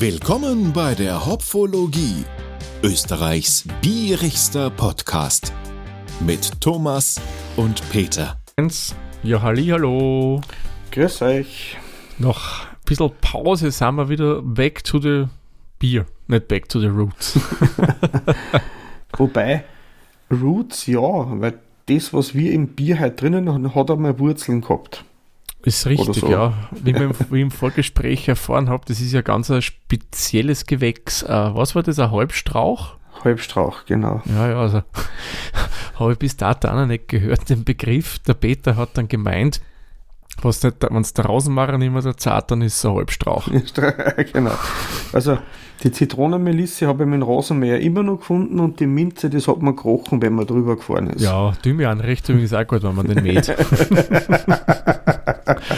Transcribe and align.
Willkommen 0.00 0.72
bei 0.72 0.94
der 0.94 1.26
Hopfologie, 1.26 2.24
Österreichs 2.84 3.64
bierigster 3.82 4.70
Podcast 4.70 5.52
mit 6.20 6.60
Thomas 6.60 7.20
und 7.56 7.82
Peter. 7.90 8.38
Ja, 9.24 9.42
halli, 9.42 9.66
hallo. 9.66 10.40
Grüß 10.92 11.22
euch. 11.22 11.76
Nach 12.16 12.68
ein 12.68 12.76
bisschen 12.84 13.10
Pause 13.20 13.72
sind 13.72 13.96
wir 13.96 14.08
wieder 14.08 14.40
back 14.40 14.84
to 14.84 15.00
the 15.00 15.24
Bier, 15.80 16.06
nicht 16.28 16.46
back 16.46 16.68
to 16.68 16.78
the 16.78 16.86
roots. 16.86 17.36
Wobei, 19.16 19.64
Roots 20.30 20.86
ja, 20.86 21.00
weil 21.02 21.58
das, 21.86 22.12
was 22.12 22.36
wir 22.36 22.52
im 22.52 22.68
Bier 22.68 23.00
halt 23.00 23.20
drinnen 23.20 23.52
haben, 23.52 23.74
hat 23.74 23.90
einmal 23.90 24.16
Wurzeln 24.20 24.60
gehabt. 24.60 25.02
Ist 25.64 25.86
richtig, 25.86 26.20
so. 26.20 26.30
ja. 26.30 26.52
Wie, 26.70 26.94
wir 26.94 27.02
im, 27.02 27.12
wie 27.30 27.40
im 27.40 27.50
Vorgespräch 27.50 28.28
erfahren 28.28 28.68
habt, 28.68 28.90
das 28.90 29.00
ist 29.00 29.12
ja 29.12 29.22
ganz 29.22 29.50
ein 29.50 29.62
spezielles 29.62 30.66
Gewächs. 30.66 31.22
Äh, 31.22 31.28
was 31.28 31.74
war 31.74 31.82
das, 31.82 31.98
ein 31.98 32.10
Halbstrauch? 32.10 32.96
Halbstrauch, 33.24 33.84
genau. 33.86 34.22
Ja, 34.26 34.50
ja, 34.50 34.60
also 34.60 34.82
habe 35.98 36.12
ich 36.12 36.18
bis 36.18 36.36
dato 36.36 36.68
auch 36.68 36.74
noch 36.74 36.86
nicht 36.86 37.08
gehört, 37.08 37.48
den 37.50 37.64
Begriff. 37.64 38.18
Der 38.20 38.34
Peter 38.34 38.76
hat 38.76 38.90
dann 38.94 39.08
gemeint, 39.08 39.60
was 40.42 40.62
wenn 40.62 41.02
es 41.02 41.14
der 41.14 41.26
Rosenmacher 41.26 41.78
nicht 41.78 41.92
mehr 41.92 42.02
der 42.02 42.16
zart, 42.16 42.50
dann 42.50 42.62
ist 42.62 42.76
es 42.76 42.84
ein 42.84 42.94
Halbstrauch. 42.94 43.48
genau. 44.32 44.52
Also 45.12 45.38
die 45.82 45.90
Zitronenmelisse 45.92 46.86
habe 46.86 47.04
ich 47.04 47.08
mit 47.08 47.20
dem 47.20 47.28
Rasenmäher 47.28 47.80
immer 47.80 48.02
noch 48.02 48.18
gefunden 48.18 48.60
und 48.60 48.80
die 48.80 48.86
Minze, 48.86 49.30
das 49.30 49.48
hat 49.48 49.62
man 49.62 49.76
gerochen, 49.76 50.20
wenn 50.22 50.34
man 50.34 50.46
drüber 50.46 50.76
gefahren 50.76 51.08
ist. 51.08 51.22
Ja, 51.22 51.52
Thymian 51.62 52.00
recht 52.00 52.28
übrigens 52.28 52.52
auch 52.52 52.66
gut, 52.66 52.82
wenn 52.82 52.94
man 52.94 53.06
den 53.06 53.22
mäht. 53.22 53.48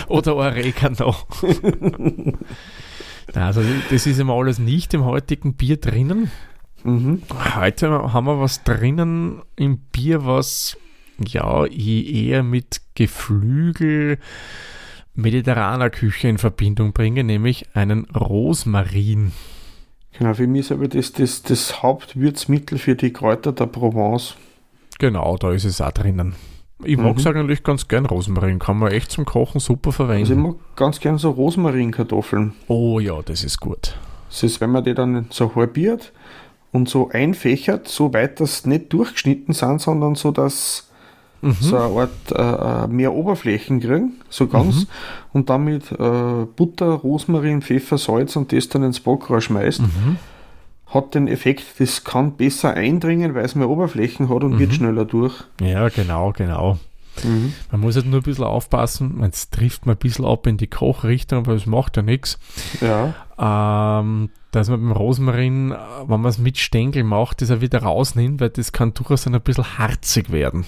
Oder 0.09 0.37
Oregano. 0.37 1.15
also 3.35 3.63
das 3.91 4.07
ist 4.07 4.19
immer 4.19 4.35
alles 4.35 4.59
nicht 4.59 4.93
im 4.95 5.05
heutigen 5.05 5.55
Bier 5.55 5.77
drinnen. 5.79 6.31
Mhm. 6.83 7.23
Heute 7.57 7.91
haben 7.91 8.27
wir 8.27 8.41
was 8.41 8.65
drinnen 8.65 9.43
im 9.57 9.79
Bier, 9.79 10.25
was 10.25 10.77
ja 11.29 11.65
ich 11.67 12.15
eher 12.15 12.43
mit 12.43 12.81
Geflügel 12.95 14.19
mediterraner 15.15 15.91
Küche 15.91 16.29
in 16.29 16.39
Verbindung 16.39 16.93
bringe, 16.93 17.25
nämlich 17.25 17.67
einen 17.75 18.05
Rosmarin. 18.07 19.33
Genau, 20.19 20.35
für 20.35 20.47
mich 20.47 20.61
ist 20.61 20.73
aber 20.73 20.89
das, 20.89 21.13
das, 21.13 21.43
das 21.43 21.83
Hauptwürzmittel 21.83 22.79
für 22.79 22.95
die 22.95 23.13
Kräuter 23.13 23.53
der 23.53 23.67
Provence. 23.67 24.37
Genau, 24.99 25.37
da 25.37 25.53
ist 25.53 25.65
es 25.65 25.81
auch 25.81 25.93
drinnen. 25.93 26.35
Ich 26.83 26.97
mag 26.97 27.19
es 27.19 27.27
eigentlich 27.27 27.63
ganz 27.63 27.89
gern, 27.89 28.07
Rosmarin. 28.07 28.59
Kann 28.59 28.79
man 28.79 28.91
echt 28.91 29.11
zum 29.11 29.25
Kochen 29.27 29.61
super 29.61 29.93
verwenden. 29.93 30.23
Also 30.23 30.33
ich 30.35 30.39
mag 30.39 30.57
ganz 30.77 31.01
gern 31.01 31.19
so 31.19 31.31
Rosmarinkartoffeln. 31.31 32.55
Oh 32.69 33.01
ja, 33.01 33.21
das 33.23 33.45
ist 33.45 33.61
gut. 33.61 33.97
Das 34.29 34.43
ist, 34.43 34.61
wenn 34.61 34.71
man 34.71 34.85
die 34.85 34.95
dann 34.95 35.27
so 35.31 35.55
halbiert 35.55 36.13
und 36.73 36.89
so 36.89 37.11
einfächert, 37.11 37.89
so 37.89 38.13
weit, 38.15 38.41
dass 38.41 38.65
nicht 38.65 38.93
durchgeschnitten 38.93 39.53
sind, 39.53 39.81
sondern 39.81 40.15
so, 40.15 40.31
dass 40.31 40.90
mhm. 41.43 41.57
so 41.61 41.77
eine 41.77 42.09
Art 42.35 42.89
äh, 42.89 42.93
mehr 42.93 43.13
Oberflächen 43.13 43.81
kriegen, 43.81 44.21
so 44.29 44.47
ganz, 44.47 44.83
mhm. 44.83 44.87
und 45.33 45.51
damit 45.51 45.93
äh, 45.93 46.47
Butter, 46.57 46.87
Rosmarin, 46.87 47.63
Pfeffer, 47.63 47.99
Salz 47.99 48.37
und 48.37 48.53
das 48.53 48.69
dann 48.69 48.83
ins 48.83 49.01
Backrohr 49.01 49.41
schmeißt. 49.41 49.83
Mhm. 49.83 50.17
Hat 50.87 51.15
den 51.15 51.29
Effekt, 51.29 51.65
das 51.79 52.03
kann 52.03 52.33
besser 52.33 52.75
eindringen, 52.75 53.35
weil 53.35 53.45
es 53.45 53.55
mehr 53.55 53.69
Oberflächen 53.69 54.29
hat 54.29 54.43
und 54.43 54.59
wird 54.59 54.75
schneller 54.75 55.05
durch. 55.05 55.35
Ja, 55.61 55.89
genau, 55.89 56.33
genau. 56.37 56.79
Mhm. 57.23 57.53
Man 57.71 57.81
muss 57.81 57.97
halt 57.97 58.07
nur 58.07 58.21
ein 58.21 58.25
bisschen 58.25 58.45
aufpassen, 58.45 59.23
es 59.23 59.51
trifft 59.51 59.87
man 59.87 59.97
ein 59.97 59.99
bisschen 59.99 60.25
ab 60.25 60.47
in 60.47 60.57
die 60.57 60.67
Kochrichtung, 60.67 61.41
aber 61.41 61.55
das 61.55 61.67
macht 61.67 61.97
ja 61.97 62.03
nichts. 62.03 62.39
Ja. 62.81 63.15
Ähm, 63.39 64.31
dass 64.51 64.69
man 64.69 64.81
beim 64.81 64.93
Rosmarin, 64.93 65.71
wenn 66.07 66.21
man 66.21 66.29
es 66.29 66.39
mit 66.39 66.59
Stängel 66.59 67.05
macht, 67.05 67.41
das 67.41 67.51
er 67.51 67.61
wieder 67.61 67.83
rausnimmt, 67.83 68.41
weil 68.41 68.51
das 68.51 68.73
kann 68.73 68.95
durchaus 68.95 69.27
ein 69.27 69.41
bisschen 69.41 69.79
harzig 69.79 70.33
werden. 70.33 70.65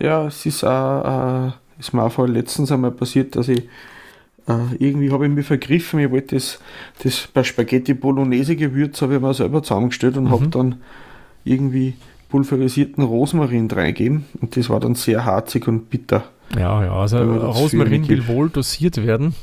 Ja, 0.00 0.26
es 0.26 0.44
ist 0.46 0.64
auch, 0.64 1.48
äh, 1.48 1.52
ist 1.78 1.92
mir 1.92 2.02
auch 2.04 2.12
vor 2.12 2.28
letztens 2.28 2.70
einmal 2.72 2.90
passiert, 2.92 3.36
dass 3.36 3.48
ich 3.48 3.64
äh, 4.48 4.74
irgendwie 4.78 5.10
habe 5.12 5.26
ich 5.26 5.32
mich 5.32 5.46
vergriffen, 5.46 6.00
ich 6.00 6.10
wollte 6.10 6.36
das, 6.36 6.58
das 7.02 7.28
bei 7.34 7.44
Spaghetti 7.44 7.94
Bolognese 7.94 8.56
Gewürz 8.56 9.02
habe 9.02 9.16
ich 9.16 9.20
mir 9.20 9.34
selber 9.34 9.62
zusammengestellt 9.62 10.16
und 10.16 10.24
Mhm. 10.24 10.30
habe 10.30 10.46
dann 10.48 10.74
irgendwie 11.44 11.94
pulverisierten 12.30 13.04
Rosmarin 13.04 13.70
reingegeben 13.70 14.24
und 14.40 14.56
das 14.56 14.68
war 14.70 14.80
dann 14.80 14.94
sehr 14.94 15.24
harzig 15.24 15.66
und 15.68 15.90
bitter. 15.90 16.24
Ja, 16.56 16.82
ja, 16.84 16.92
also 16.94 17.18
Rosmarin 17.18 18.08
will 18.08 18.26
wohl 18.26 18.48
dosiert 18.50 18.96
werden. 18.98 19.34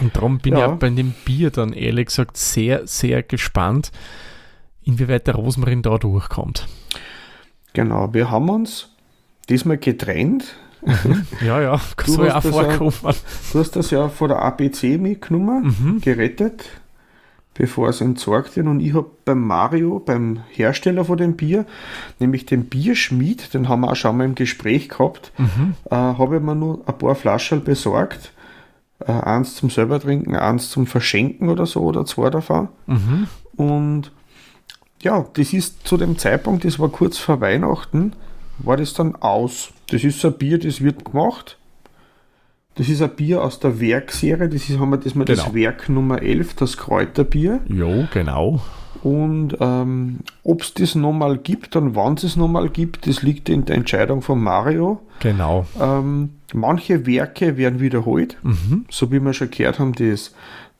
Und 0.00 0.16
darum 0.16 0.38
bin 0.38 0.54
Ja. 0.54 0.58
ich 0.58 0.64
auch 0.72 0.76
bei 0.78 0.88
dem 0.90 1.12
Bier 1.24 1.50
dann 1.50 1.72
ehrlich 1.72 2.06
gesagt 2.06 2.36
sehr, 2.36 2.86
sehr 2.86 3.22
gespannt, 3.22 3.92
inwieweit 4.84 5.26
der 5.26 5.34
Rosmarin 5.34 5.82
da 5.82 5.98
durchkommt. 5.98 6.66
Genau, 7.74 8.12
wir 8.12 8.30
haben 8.30 8.48
uns 8.48 8.88
diesmal 9.48 9.78
getrennt. 9.78 10.44
Ja, 11.44 11.60
ja, 11.60 11.80
Du 12.04 12.12
soll 12.12 12.26
ja 12.26 12.32
auch 12.32 12.36
hast 12.36 12.46
das 12.46 12.56
ja- 12.56 12.62
vorkommen. 12.64 12.92
Du 13.52 13.58
hast 13.60 13.76
das 13.76 13.90
ja 13.90 14.08
vor 14.08 14.28
der 14.28 14.42
ABC 14.42 14.98
mitgenommen, 14.98 15.76
Mhm. 15.80 16.00
gerettet, 16.00 16.64
bevor 17.54 17.88
es 17.90 18.00
entsorgt 18.00 18.56
wird. 18.56 18.66
Und 18.66 18.80
ich 18.80 18.94
habe 18.94 19.06
beim 19.24 19.46
Mario, 19.46 20.00
beim 20.00 20.40
Hersteller 20.50 21.04
von 21.04 21.18
dem 21.18 21.36
Bier, 21.36 21.66
nämlich 22.18 22.46
den 22.46 22.64
Bierschmied, 22.64 23.54
den 23.54 23.68
haben 23.68 23.82
wir 23.82 23.92
auch 23.92 23.96
schon 23.96 24.16
mal 24.16 24.24
im 24.24 24.34
Gespräch 24.34 24.88
gehabt, 24.88 25.32
Mhm. 25.38 25.74
äh, 25.90 25.94
habe 25.94 26.36
ich 26.36 26.42
mir 26.42 26.54
nur 26.56 26.80
ein 26.86 26.98
paar 26.98 27.14
Flaschen 27.14 27.62
besorgt. 27.62 28.32
Äh, 29.06 29.12
eins 29.12 29.56
zum 29.56 29.68
selber 29.70 29.98
trinken, 30.00 30.34
eins 30.36 30.70
zum 30.70 30.86
Verschenken 30.86 31.48
oder 31.48 31.66
so, 31.66 31.80
oder 31.82 32.04
zwei 32.06 32.30
davon. 32.30 32.68
Mhm. 32.86 33.26
Und 33.56 34.12
ja, 35.00 35.26
das 35.34 35.52
ist 35.52 35.86
zu 35.86 35.96
dem 35.96 36.18
Zeitpunkt, 36.18 36.64
das 36.64 36.78
war 36.78 36.88
kurz 36.88 37.18
vor 37.18 37.40
Weihnachten, 37.40 38.12
war 38.58 38.76
das 38.76 38.94
dann 38.94 39.14
aus. 39.16 39.70
Das 39.90 40.04
ist 40.04 40.20
so 40.20 40.28
ein 40.28 40.34
Bier, 40.34 40.58
das 40.58 40.80
wird 40.80 41.04
gemacht. 41.04 41.58
Das 42.74 42.88
ist 42.88 43.02
ein 43.02 43.10
Bier 43.14 43.42
aus 43.42 43.60
der 43.60 43.80
Werkserie, 43.80 44.48
das 44.48 44.68
ist, 44.70 44.78
haben 44.78 44.90
wir 44.90 44.96
das 44.96 45.14
mal 45.14 45.24
das 45.26 45.40
Genau. 45.44 45.54
Werk 45.54 45.88
Nummer 45.90 46.22
11, 46.22 46.54
das 46.54 46.76
Kräuterbier. 46.78 47.60
Jo, 47.68 48.06
genau. 48.14 48.62
Und 49.02 49.56
ähm, 49.60 50.20
ob 50.42 50.62
es 50.62 50.72
das 50.74 50.94
nochmal 50.94 51.36
gibt 51.36 51.76
und 51.76 51.94
wann 51.96 52.14
es 52.14 52.22
es 52.22 52.36
nochmal 52.36 52.68
gibt, 52.70 53.06
das 53.06 53.22
liegt 53.22 53.48
in 53.50 53.64
der 53.66 53.76
Entscheidung 53.76 54.22
von 54.22 54.40
Mario. 54.42 55.00
Genau. 55.20 55.66
Ähm, 55.80 56.30
manche 56.54 57.04
Werke 57.04 57.56
werden 57.58 57.80
wiederholt, 57.80 58.38
Mhm. 58.42 58.86
so 58.88 59.10
wie 59.12 59.20
wir 59.20 59.32
schon 59.34 59.50
gehört 59.50 59.78
haben, 59.78 59.92
das 59.92 60.32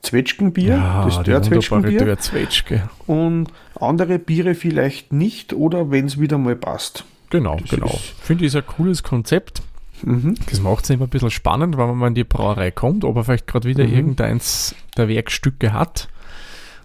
Zwetschgenbier, 0.02 0.76
Ja, 0.76 1.04
das 1.04 1.22
Dörrzwetschgenbier 1.22 1.98
Dörrzwetschge. 1.98 2.82
und 3.06 3.48
andere 3.78 4.18
Biere 4.18 4.54
vielleicht 4.54 5.12
nicht 5.12 5.52
oder 5.52 5.90
wenn 5.90 6.06
es 6.06 6.18
wieder 6.18 6.38
mal 6.38 6.56
passt. 6.56 7.04
Genau, 7.32 7.56
Das 7.56 7.70
genau. 7.70 7.98
Finde 8.20 8.44
ich 8.44 8.48
ist 8.48 8.56
ein 8.56 8.66
cooles 8.66 9.02
Konzept. 9.02 9.62
Mhm. 10.04 10.34
Das 10.50 10.60
macht 10.60 10.84
es 10.84 10.90
immer 10.90 11.04
ein 11.06 11.10
bisschen 11.10 11.30
spannend, 11.30 11.76
wenn 11.78 11.86
man 11.86 11.96
mal 11.96 12.08
in 12.08 12.14
die 12.14 12.24
Brauerei 12.24 12.70
kommt, 12.70 13.04
ob 13.04 13.16
er 13.16 13.24
vielleicht 13.24 13.46
gerade 13.46 13.68
wieder 13.68 13.84
Mhm. 13.86 13.94
irgendeins 13.94 14.74
der 14.96 15.08
Werkstücke 15.08 15.72
hat. 15.72 16.08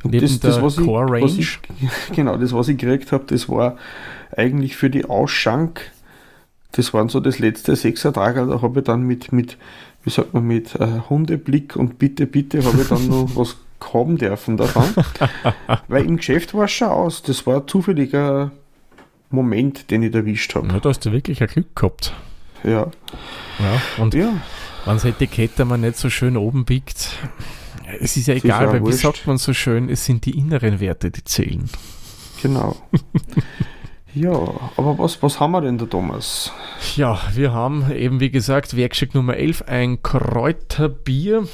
Und 0.04 0.12
Neben 0.12 0.26
das, 0.26 0.40
das, 0.40 0.56
der 0.56 0.64
was 0.64 0.78
ich, 0.78 0.86
Core 0.86 1.12
Range. 1.12 1.24
was 1.24 1.38
ich, 1.38 1.60
genau, 2.16 2.38
das, 2.38 2.54
was 2.54 2.68
ich 2.70 2.78
gekriegt 2.78 3.12
habe, 3.12 3.26
das 3.28 3.50
war 3.50 3.78
eigentlich 4.36 4.76
für 4.78 4.90
die 4.90 5.06
Ausschank, 5.06 5.92
das 6.74 6.94
waren 6.94 7.10
so 7.10 7.20
das 7.20 7.40
letzte 7.40 7.76
Sechsertrager, 7.76 8.46
da 8.46 8.62
habe 8.62 8.80
ich 8.80 8.86
dann 8.86 9.02
mit, 9.02 9.32
mit, 9.34 9.58
wie 10.04 10.10
sagt 10.12 10.34
man, 10.34 10.44
mit 10.46 10.76
äh, 10.76 10.88
Hundeblick 11.10 11.76
und 11.76 11.98
Bitte, 12.00 12.28
Bitte 12.28 12.64
habe 12.64 12.82
ich 12.82 12.88
dann 12.88 13.08
noch 13.10 13.30
was 13.36 13.58
haben 13.94 14.18
dürfen 14.18 14.58
davon. 14.58 14.86
Weil 15.88 16.06
im 16.06 16.18
Geschäft 16.18 16.54
war 16.54 16.66
es 16.66 16.72
schon 16.72 16.88
aus. 16.90 17.22
Das 17.22 17.46
war 17.46 17.66
zufälliger 17.68 18.52
Moment, 19.30 19.92
den 19.92 20.04
ich 20.04 20.14
erwischt 20.14 20.56
habe. 20.56 20.68
Ja, 20.68 20.80
da 20.80 20.90
hast 20.90 21.06
du 21.06 21.12
wirklich 21.12 21.42
ein 21.42 21.48
Glück 21.48 21.76
gehabt. 21.76 22.14
Ja. 22.64 22.92
Ja, 23.60 23.82
und 23.98 24.14
ja. 24.14 24.34
wenn 24.86 24.94
das 24.96 25.06
Etikett 25.06 25.60
einmal 25.60 25.78
nicht 25.78 25.98
so 25.98 26.10
schön 26.10 26.38
oben 26.38 26.66
biegt, 26.66 27.10
es 28.00 28.18
ist 28.18 28.28
ja 28.28 28.36
ist 28.36 28.46
egal, 28.46 28.66
ja 28.66 28.74
weil 28.74 28.82
wie 28.82 28.86
wurscht. 28.86 29.00
sagt 29.00 29.28
man 29.28 29.38
so 29.38 29.54
schön, 29.54 29.90
es 29.90 30.06
sind 30.06 30.26
die 30.26 30.38
inneren 30.38 30.80
Werte, 30.80 31.12
die 31.12 31.24
zählen. 31.24 31.70
Genau. 32.42 32.76
ja, 34.14 34.32
aber 34.32 34.98
was, 35.00 35.22
was 35.24 35.40
haben 35.40 35.52
wir 35.52 35.62
denn 35.62 35.78
da, 35.78 35.86
Thomas? 35.86 36.52
Ja, 36.96 37.20
wir 37.34 37.54
haben 37.54 37.92
eben 37.92 38.20
wie 38.20 38.30
gesagt 38.30 38.76
Werkstück 38.76 39.16
Nummer 39.16 39.36
11, 39.36 39.64
ein 39.64 40.04
Kräuterbier. 40.04 41.48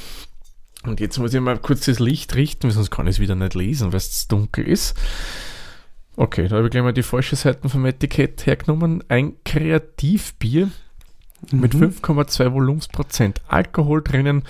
Und 0.85 0.99
jetzt 0.99 1.17
muss 1.17 1.33
ich 1.33 1.39
mal 1.39 1.57
kurz 1.59 1.85
das 1.85 1.99
Licht 1.99 2.35
richten, 2.35 2.69
sonst 2.71 2.91
kann 2.91 3.07
ich 3.07 3.15
es 3.15 3.19
wieder 3.19 3.35
nicht 3.35 3.55
lesen, 3.55 3.93
weil 3.93 3.97
es 3.97 4.27
dunkel 4.27 4.67
ist. 4.67 4.95
Okay, 6.15 6.47
da 6.47 6.57
habe 6.57 6.67
ich 6.67 6.71
gleich 6.71 6.83
mal 6.83 6.93
die 6.93 7.03
falsche 7.03 7.35
Seite 7.35 7.67
vom 7.69 7.85
Etikett 7.85 8.45
hergenommen. 8.45 9.03
Ein 9.07 9.33
Kreativbier 9.45 10.69
mit 11.51 11.73
Mhm. 11.73 11.83
5,2 11.83 12.53
Volumensprozent 12.53 13.41
Alkohol 13.47 14.03
drinnen. 14.03 14.43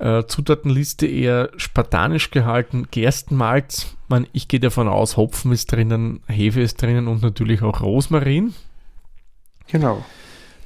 Äh, 0.00 0.24
Zutatenliste 0.26 1.06
eher 1.06 1.50
spartanisch 1.56 2.32
gehalten. 2.32 2.88
Gerstenmalz, 2.90 3.94
man, 4.08 4.26
ich 4.32 4.48
gehe 4.48 4.58
davon 4.58 4.88
aus, 4.88 5.16
Hopfen 5.16 5.52
ist 5.52 5.70
drinnen, 5.70 6.20
Hefe 6.26 6.60
ist 6.60 6.82
drinnen 6.82 7.06
und 7.06 7.22
natürlich 7.22 7.62
auch 7.62 7.80
Rosmarin. 7.82 8.52
Genau. 9.68 10.04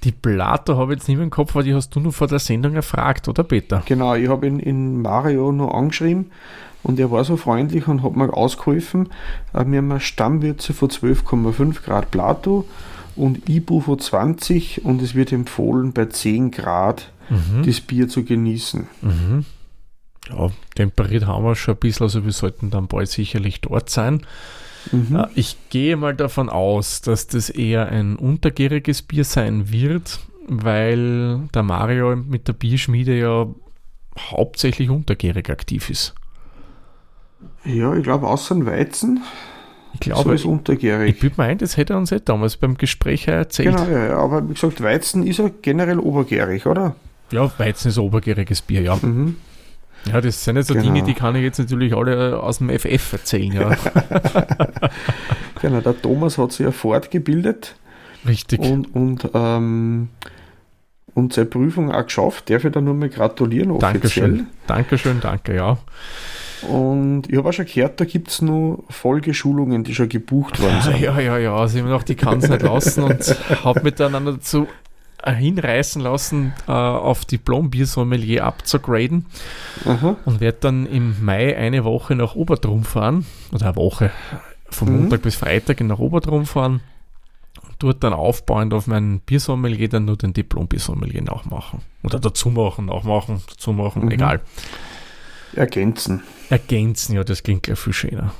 Die 0.04 0.12
Plato 0.12 0.76
habe 0.76 0.92
ich 0.94 1.00
jetzt 1.00 1.08
nicht 1.08 1.16
mehr 1.16 1.24
im 1.24 1.30
Kopf, 1.30 1.50
aber 1.54 1.64
die 1.64 1.74
hast 1.74 1.94
du 1.94 2.00
nur 2.00 2.12
vor 2.12 2.28
der 2.28 2.38
Sendung 2.38 2.74
erfragt, 2.74 3.28
oder 3.28 3.44
Peter? 3.44 3.82
Genau, 3.86 4.14
ich 4.14 4.28
habe 4.28 4.46
in, 4.46 4.58
in 4.58 5.02
Mario 5.02 5.52
nur 5.52 5.74
angeschrieben, 5.74 6.30
Und 6.86 7.00
er 7.00 7.10
war 7.10 7.24
so 7.24 7.36
freundlich 7.36 7.88
und 7.88 8.02
hat 8.04 8.14
mir 8.14 8.32
ausgeholfen. 8.32 9.08
Äh, 9.52 9.64
wir 9.66 9.78
haben 9.78 9.90
eine 9.90 10.00
Stammwürze 10.00 10.72
von 10.72 10.88
12,5 10.88 11.82
Grad 11.84 12.10
Plato 12.10 12.64
und 13.16 13.48
Ibu 13.48 13.80
von 13.80 13.98
20 13.98 14.84
und 14.84 15.02
es 15.02 15.14
wird 15.14 15.32
empfohlen, 15.32 15.92
bei 15.92 16.06
10 16.06 16.50
Grad 16.50 17.10
Mhm. 17.28 17.64
das 17.66 17.80
Bier 17.80 18.08
zu 18.08 18.22
genießen. 18.22 18.86
Mhm. 19.02 19.44
Ja, 20.28 20.50
temperiert 20.76 21.26
haben 21.26 21.44
wir 21.44 21.56
schon 21.56 21.74
ein 21.74 21.80
bisschen, 21.80 22.04
also 22.04 22.24
wir 22.24 22.30
sollten 22.32 22.70
dann 22.70 22.86
bald 22.86 23.08
sicherlich 23.08 23.60
dort 23.62 23.90
sein. 23.90 24.22
Mhm. 24.92 25.16
Äh, 25.16 25.26
Ich 25.34 25.56
gehe 25.70 25.96
mal 25.96 26.14
davon 26.14 26.48
aus, 26.48 27.00
dass 27.00 27.26
das 27.26 27.50
eher 27.50 27.88
ein 27.88 28.14
untergäriges 28.14 29.02
Bier 29.02 29.24
sein 29.24 29.72
wird, 29.72 30.20
weil 30.46 31.40
der 31.52 31.64
Mario 31.64 32.14
mit 32.14 32.46
der 32.46 32.52
Bierschmiede 32.52 33.18
ja 33.18 33.48
hauptsächlich 34.30 34.88
untergärig 34.88 35.50
aktiv 35.50 35.90
ist. 35.90 36.14
Ja, 37.66 37.94
ich 37.94 38.02
glaube, 38.04 38.26
außer 38.28 38.54
ein 38.54 38.66
Weizen 38.66 39.20
Ich 39.94 40.06
so 40.06 40.10
glaube, 40.12 40.34
ist 40.34 40.42
ich, 40.42 40.46
untergärig. 40.46 41.14
ich 41.14 41.20
bilde 41.20 41.36
mir 41.38 41.44
ein, 41.48 41.58
das 41.58 41.76
hätte 41.76 41.94
er 41.94 41.98
uns 41.98 42.12
eh 42.12 42.20
damals 42.24 42.56
beim 42.56 42.76
Gespräch 42.76 43.26
erzählt. 43.28 43.76
Genau, 43.76 43.90
ja, 43.90 44.06
ja, 44.06 44.16
aber 44.18 44.48
wie 44.48 44.54
gesagt, 44.54 44.82
Weizen 44.82 45.26
ist 45.26 45.38
ja 45.38 45.50
generell 45.62 45.98
obergärig, 45.98 46.66
oder? 46.66 46.94
Ja, 47.30 47.50
Weizen 47.58 47.88
ist 47.88 47.98
obergäriges 47.98 48.62
Bier, 48.62 48.82
ja. 48.82 48.96
Mhm. 49.00 49.36
Ja, 50.06 50.20
das 50.20 50.44
sind 50.44 50.56
jetzt 50.56 50.68
so 50.68 50.74
Genau. 50.74 50.86
Dinge, 50.86 51.02
die 51.02 51.14
kann 51.14 51.34
ich 51.34 51.42
jetzt 51.42 51.58
natürlich 51.58 51.92
alle 51.96 52.40
aus 52.40 52.58
dem 52.58 52.70
FF 52.70 53.12
erzählen, 53.14 53.52
ja. 53.52 53.70
Genau, 55.62 55.80
der 55.80 56.00
Thomas 56.00 56.38
hat 56.38 56.52
sich 56.52 56.64
ja 56.66 56.70
fortgebildet 56.70 57.74
Richtig. 58.28 58.60
und, 58.60 58.94
und, 58.94 59.28
ähm, 59.34 60.08
und 61.14 61.32
seine 61.32 61.46
Prüfung 61.46 61.90
auch 61.90 62.04
geschafft. 62.04 62.50
Darf 62.50 62.64
ich 62.64 62.72
da 62.72 62.80
nur 62.80 62.94
mal 62.94 63.08
gratulieren 63.08 63.70
offiziell. 63.72 63.92
Dankeschön. 63.94 64.46
Dankeschön, 64.66 65.20
danke, 65.20 65.56
ja. 65.56 65.78
Und 66.68 67.24
ich 67.30 67.36
habe 67.36 67.48
auch 67.48 67.52
schon 67.52 67.66
gehört, 67.66 68.00
da 68.00 68.04
gibt 68.04 68.28
es 68.28 68.42
noch 68.42 68.82
Folgeschulungen, 68.90 69.84
die 69.84 69.94
schon 69.94 70.08
gebucht 70.08 70.60
worden 70.60 70.80
sind. 70.82 71.00
Ja, 71.00 71.18
ja, 71.20 71.38
ja. 71.38 71.54
Also 71.54 71.76
ich 71.78 71.82
habe 71.82 71.92
gedacht, 71.92 72.10
ich 72.10 72.16
kann 72.16 72.38
es 72.38 72.48
nicht 72.48 72.62
lassen 72.62 73.02
und 73.04 73.36
habe 73.64 73.92
dann 73.92 74.12
dazu 74.24 74.66
hinreißen 75.24 76.02
lassen, 76.02 76.52
äh, 76.68 76.72
auf 76.72 77.24
Diplom-Biersommelier 77.24 78.44
abzugraden 78.44 79.26
Aha. 79.84 80.16
und 80.24 80.40
werde 80.40 80.58
dann 80.60 80.86
im 80.86 81.16
Mai 81.24 81.56
eine 81.56 81.82
Woche 81.84 82.14
nach 82.14 82.36
Obertrum 82.36 82.84
fahren. 82.84 83.26
Oder 83.52 83.66
eine 83.68 83.76
Woche. 83.76 84.10
Von 84.68 84.88
Mhm. 84.92 85.00
Montag 85.00 85.22
bis 85.22 85.34
Freitag 85.36 85.80
nach 85.80 85.98
Obertrum 85.98 86.46
fahren. 86.46 86.80
Und 87.66 87.74
dort 87.80 88.04
dann 88.04 88.12
aufbauend 88.12 88.72
auf 88.72 88.86
meinen 88.86 89.18
Biersommelier 89.20 89.88
dann 89.88 90.04
nur 90.04 90.16
den 90.16 90.32
Diplom-Biersommelier 90.32 91.22
nachmachen. 91.22 91.80
Oder 92.04 92.20
dazu 92.20 92.50
machen, 92.50 92.86
nachmachen, 92.86 93.42
dazu 93.48 93.72
machen, 93.72 94.04
Mhm. 94.04 94.10
egal. 94.12 94.40
Ergänzen. 95.54 96.22
Ergänzen, 96.50 97.14
ja, 97.14 97.24
das 97.24 97.42
klingt 97.42 97.62
gleich 97.64 97.78
viel 97.78 97.92
schöner. 97.92 98.32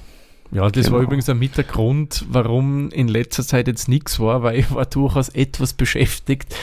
Ja, 0.52 0.70
das 0.70 0.86
war 0.86 0.98
Genau. 0.98 1.04
übrigens 1.08 1.28
auch 1.28 1.34
mit 1.34 1.56
der 1.56 1.64
Grund, 1.64 2.24
warum 2.28 2.88
in 2.90 3.08
letzter 3.08 3.42
Zeit 3.44 3.66
jetzt 3.66 3.88
nichts 3.88 4.20
war, 4.20 4.42
weil 4.42 4.60
ich 4.60 4.70
war 4.72 4.86
durchaus 4.86 5.28
etwas 5.30 5.72
beschäftigt, 5.72 6.54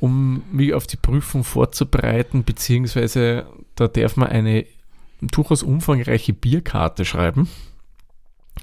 um 0.00 0.42
mich 0.50 0.74
auf 0.74 0.86
die 0.88 0.96
Prüfung 0.96 1.44
vorzubereiten, 1.44 2.42
beziehungsweise 2.44 3.46
da 3.76 3.86
darf 3.88 4.16
man 4.16 4.28
eine 4.28 4.66
durchaus 5.20 5.62
umfangreiche 5.62 6.32
Bierkarte 6.32 7.04
schreiben. 7.04 7.48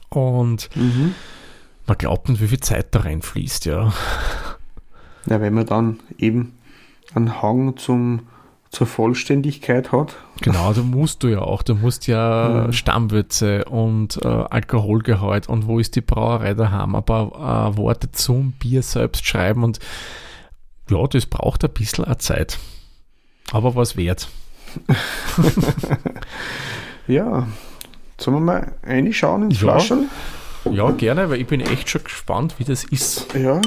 Und 0.09 0.69
Mhm. 0.75 1.13
man 1.85 1.97
glaubt 1.97 2.29
nicht, 2.29 2.41
wie 2.41 2.47
viel 2.47 2.59
Zeit 2.59 2.93
da 2.93 2.99
reinfließt, 3.01 3.65
ja. 3.65 3.93
Ja, 5.27 5.41
wenn 5.41 5.53
man 5.53 5.65
dann 5.65 5.99
eben 6.17 6.53
einen 7.13 7.41
Hang 7.41 7.77
zum, 7.77 8.21
zur 8.69 8.87
Vollständigkeit 8.87 9.91
hat. 9.91 10.15
Genau, 10.41 10.73
du 10.73 10.83
musst 10.83 11.23
du 11.23 11.27
ja 11.29 11.39
auch. 11.39 11.63
Du 11.63 11.73
musst 11.75 12.07
ja 12.07 12.65
Mhm. 12.67 12.73
Stammwürze 12.73 13.65
und 13.65 14.17
äh, 14.23 14.27
Alkoholgehalt 14.27 15.47
und 15.49 15.67
wo 15.67 15.79
ist 15.79 15.95
die 15.95 16.01
Brauerei 16.01 16.53
daheim, 16.53 16.95
ein 16.95 17.03
paar 17.03 17.71
äh, 17.71 17.77
Worte 17.77 18.11
zum 18.11 18.51
Bier 18.53 18.83
selbst 18.83 19.25
schreiben 19.25 19.63
und 19.63 19.79
ja, 20.89 21.05
das 21.07 21.25
braucht 21.25 21.63
ein 21.65 21.71
bisschen 21.71 22.05
auch 22.05 22.15
Zeit. 22.15 22.57
Aber 23.51 23.75
was 23.75 23.95
wert. 23.97 24.27
Ja, 27.07 27.47
sollen 28.19 28.37
wir 28.37 28.41
mal 28.41 28.73
reinschauen 28.83 29.43
ins 29.43 29.61
Ja. 29.61 29.79
Flaschen? 29.79 30.09
Ja, 30.69 30.91
gerne, 30.91 31.29
weil 31.29 31.39
ich 31.39 31.47
bin 31.47 31.61
echt 31.61 31.89
schon 31.89 32.03
gespannt, 32.03 32.55
wie 32.57 32.65
das 32.65 32.83
ist. 32.83 33.33
Ja. 33.33 33.61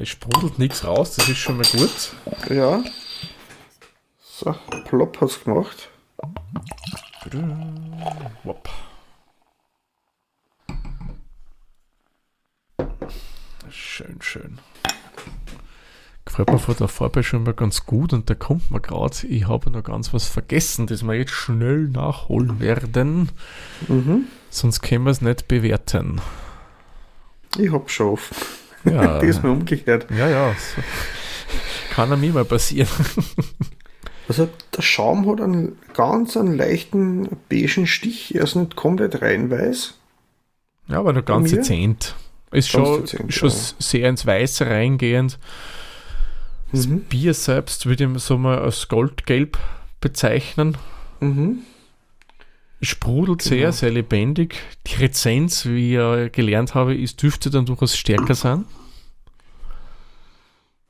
Es 0.00 0.08
sprudelt 0.08 0.58
nichts 0.58 0.84
raus, 0.84 1.16
das 1.16 1.28
ist 1.28 1.36
schon 1.36 1.58
mal 1.58 1.66
gut. 1.72 2.12
Ja. 2.48 2.82
So, 4.22 4.54
plopp 4.86 5.20
hat's 5.20 5.44
gemacht. 5.44 5.90
Wop. 8.44 8.68
Schön, 13.68 14.16
schön. 14.20 14.58
Gefällt 16.24 16.50
mir 16.50 16.58
von 16.58 16.76
der 16.76 16.88
Farbe 16.88 17.22
schon 17.22 17.42
mal 17.42 17.52
ganz 17.54 17.84
gut 17.84 18.12
und 18.14 18.30
da 18.30 18.34
kommt 18.34 18.70
mir 18.70 18.80
gerade, 18.80 19.26
ich 19.26 19.48
habe 19.48 19.70
noch 19.70 19.82
ganz 19.82 20.14
was 20.14 20.26
vergessen, 20.26 20.86
das 20.86 21.02
wir 21.02 21.14
jetzt 21.14 21.32
schnell 21.32 21.88
nachholen 21.88 22.60
werden, 22.60 23.30
Mhm. 23.88 24.26
sonst 24.48 24.80
können 24.80 25.04
wir 25.04 25.10
es 25.10 25.20
nicht 25.20 25.48
bewerten. 25.48 26.20
Ich 27.58 27.70
hab 27.72 27.90
schon 27.90 28.10
offen. 28.14 28.36
Ja, 28.84 29.18
Diesmal 29.20 29.52
umgekehrt. 29.52 30.06
ja, 30.10 30.28
ja 30.28 30.54
so. 30.56 30.82
kann 31.90 32.12
einem 32.12 32.22
immer 32.24 32.44
passieren. 32.44 32.88
Also 34.28 34.48
der 34.76 34.82
Schaum 34.82 35.28
hat 35.30 35.40
einen 35.40 35.76
ganz 35.92 36.36
einen 36.36 36.56
leichten 36.56 37.28
beigen 37.48 37.86
Stich. 37.86 38.34
Er 38.34 38.44
ist 38.44 38.54
nicht 38.54 38.76
komplett 38.76 39.22
rein 39.22 39.50
weiß. 39.50 39.94
Ja, 40.88 40.98
aber 41.00 41.12
noch 41.12 41.24
ganz 41.24 41.52
mir? 41.52 41.58
dezent. 41.58 42.14
Ist 42.52 42.72
Ganz 42.72 42.88
schon, 42.88 43.00
dezent, 43.02 43.34
schon 43.34 43.48
ja. 43.48 43.54
sehr 43.78 44.08
ins 44.08 44.26
Weiße 44.26 44.66
reingehend. 44.66 45.38
Das 46.72 46.86
Mhm. 46.86 47.00
Bier 47.04 47.34
selbst 47.34 47.86
würde 47.86 48.04
ich 48.04 48.22
so 48.22 48.38
mal 48.38 48.58
als 48.58 48.88
goldgelb 48.88 49.58
bezeichnen. 50.00 50.76
Mhm. 51.20 51.60
Sprudelt 52.82 53.42
sehr, 53.42 53.58
Genau. 53.58 53.70
sehr 53.72 53.90
lebendig. 53.90 54.56
Die 54.86 54.94
Rezenz, 54.96 55.66
wie 55.66 55.96
ich 55.96 56.32
gelernt 56.32 56.74
habe, 56.74 56.94
ist, 56.94 57.22
dürfte 57.22 57.50
dann 57.50 57.66
durchaus 57.66 57.96
stärker 57.96 58.34
sein. 58.34 58.64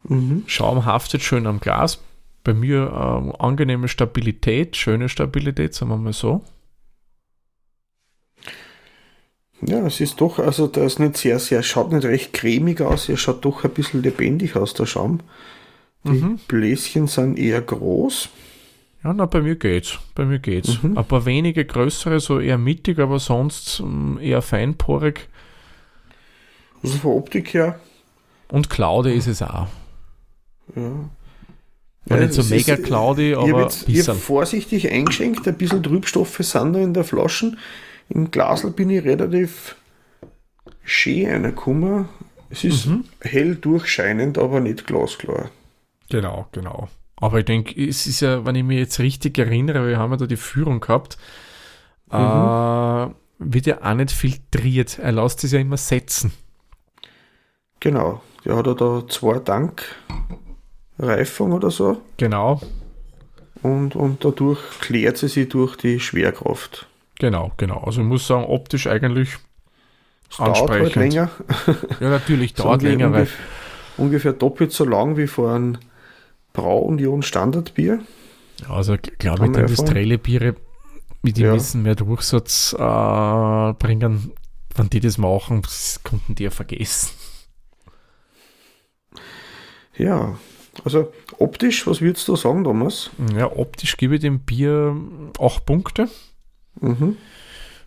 Mhm. 0.04 0.44
Schaum 0.46 0.84
haftet 0.86 1.22
schön 1.22 1.46
am 1.46 1.58
Glas. 1.60 2.00
Bei 2.44 2.54
mir 2.54 2.90
ähm, 2.94 3.34
angenehme 3.38 3.88
Stabilität, 3.88 4.76
schöne 4.76 5.08
Stabilität, 5.08 5.74
sagen 5.74 5.90
wir 5.90 5.96
mal 5.98 6.12
so. 6.12 6.42
Ja, 9.62 9.86
es 9.86 10.00
ist 10.00 10.20
doch, 10.22 10.38
also 10.38 10.66
da 10.68 10.84
ist 10.84 11.00
nicht 11.00 11.18
sehr, 11.18 11.38
sehr, 11.38 11.62
schaut 11.62 11.92
nicht 11.92 12.04
recht 12.06 12.32
cremig 12.32 12.80
aus, 12.80 13.08
er 13.10 13.18
schaut 13.18 13.44
doch 13.44 13.62
ein 13.64 13.70
bisschen 13.70 14.02
lebendig 14.02 14.56
aus, 14.56 14.72
der 14.72 14.86
Schaum. 14.86 15.20
Die 16.04 16.12
Mhm. 16.12 16.38
Bläschen 16.48 17.08
sind 17.08 17.38
eher 17.38 17.60
groß. 17.60 18.30
Ja, 19.02 19.14
na, 19.14 19.24
bei 19.26 19.40
mir 19.40 19.56
geht's. 19.56 19.98
Bei 20.14 20.24
mir 20.26 20.38
geht's. 20.38 20.82
Mhm. 20.82 20.98
Ein 20.98 21.04
paar 21.06 21.24
wenige 21.24 21.64
größere, 21.64 22.20
so 22.20 22.38
eher 22.38 22.58
mittig, 22.58 22.98
aber 22.98 23.18
sonst 23.18 23.80
ähm, 23.80 24.18
eher 24.20 24.42
feinporig. 24.42 25.28
Also 26.82 26.96
von 26.98 27.12
Optik 27.12 27.54
her, 27.54 27.78
Und 28.48 28.68
cloudy 28.70 29.12
ist 29.12 29.26
es 29.26 29.42
auch. 29.42 29.68
ja. 30.76 30.82
War 32.06 32.18
Ja, 32.18 32.24
nicht 32.24 32.34
so 32.34 32.42
mega 32.42 32.74
ist- 32.74 32.84
cloudy, 32.84 33.32
Ich 33.32 33.36
habe 33.36 33.50
aber 33.52 33.66
ich 33.68 33.84
bisschen. 33.84 34.14
hab 34.14 34.20
vorsichtig 34.20 34.90
eingeschenkt, 34.90 35.46
ein 35.46 35.56
bisschen 35.58 35.82
Trübstoffe 35.82 36.38
sind 36.38 36.72
da 36.72 36.78
in 36.80 36.94
der 36.94 37.04
Flasche. 37.04 37.52
Im 38.08 38.30
Glasl 38.30 38.70
bin 38.70 38.88
ich 38.90 39.04
relativ 39.04 39.76
schön 40.82 41.26
reingekommen. 41.30 42.08
Es 42.48 42.64
ist 42.64 42.86
Mhm. 42.86 43.04
hell 43.20 43.54
durchscheinend, 43.56 44.38
aber 44.38 44.60
nicht 44.60 44.86
glasklar. 44.86 45.50
Genau, 46.08 46.46
genau. 46.52 46.88
Aber 47.20 47.38
ich 47.40 47.44
denke, 47.44 47.80
es 47.86 48.06
ist 48.06 48.20
ja, 48.20 48.44
wenn 48.46 48.54
ich 48.54 48.64
mich 48.64 48.78
jetzt 48.78 48.98
richtig 48.98 49.36
erinnere, 49.38 49.86
wir 49.86 49.98
haben 49.98 50.10
ja 50.12 50.16
da 50.16 50.26
die 50.26 50.36
Führung 50.36 50.80
gehabt, 50.80 51.18
Mhm. 52.12 52.18
äh, 52.18 53.08
wird 53.38 53.66
ja 53.66 53.78
auch 53.82 53.94
nicht 53.94 54.10
filtriert. 54.10 54.98
Er 54.98 55.12
lässt 55.12 55.44
es 55.44 55.52
ja 55.52 55.60
immer 55.60 55.76
setzen. 55.76 56.32
Genau, 57.80 58.20
der 58.44 58.56
hat 58.56 58.66
ja 58.66 58.74
da 58.74 59.02
zwei 59.08 59.38
Tank 59.38 59.82
Reifung 60.98 61.52
oder 61.52 61.70
so 61.70 62.02
Genau, 62.18 62.60
und, 63.62 63.96
und 63.96 64.24
dadurch 64.24 64.58
klärt 64.80 65.16
sie 65.16 65.28
sich 65.28 65.48
durch 65.48 65.76
die 65.76 65.98
Schwerkraft. 66.00 66.86
genau, 67.18 67.52
genau. 67.56 67.78
Also 67.84 68.00
ich 68.02 68.06
muss 68.06 68.26
sagen, 68.26 68.44
optisch 68.44 68.86
eigentlich 68.86 69.36
Es 70.30 70.36
dauert 70.36 70.58
halt 70.68 70.70
ansprechend. 70.70 70.96
länger. 71.14 71.30
Ja, 72.00 72.10
natürlich, 72.10 72.52
So 72.56 72.64
dauert 72.64 72.82
ungefähr- 72.82 72.90
länger, 72.98 73.06
ungefähr, 73.06 73.36
ungefähr 73.96 74.32
doppelt 74.34 74.72
so 74.72 74.84
lang 74.84 75.16
wie 75.16 75.26
vor 75.26 75.54
einem 75.54 75.78
Brau-Union 76.52 77.22
Standardbier. 77.22 78.00
Also 78.68 78.94
ich 78.94 79.02
glaube, 79.18 79.42
mit 79.46 79.56
wir 79.56 79.62
industrielle 79.64 80.18
Biere, 80.18 80.56
wie 81.22 81.32
die 81.32 81.42
Ja. 81.42 81.52
müssen 81.54 81.82
mehr 81.82 81.94
Durchsatz 81.94 82.72
äh, 82.78 83.72
bringen, 83.74 84.32
wenn 84.74 84.90
die 84.90 85.00
das 85.00 85.18
machen, 85.18 85.62
das 85.62 86.00
konnten 86.04 86.34
die 86.34 86.44
ja 86.44 86.50
vergessen. 86.50 87.10
Ja, 89.96 90.38
Also 90.84 91.12
optisch, 91.38 91.86
was 91.86 92.00
würdest 92.00 92.26
du 92.28 92.36
sagen, 92.36 92.64
Thomas? 92.64 93.10
Ja, 93.36 93.50
optisch 93.50 93.96
gebe 93.96 94.14
ich 94.14 94.20
dem 94.20 94.40
Bier 94.40 94.96
8 95.38 95.66
Punkte. 95.66 96.08
Mhm. 96.80 97.16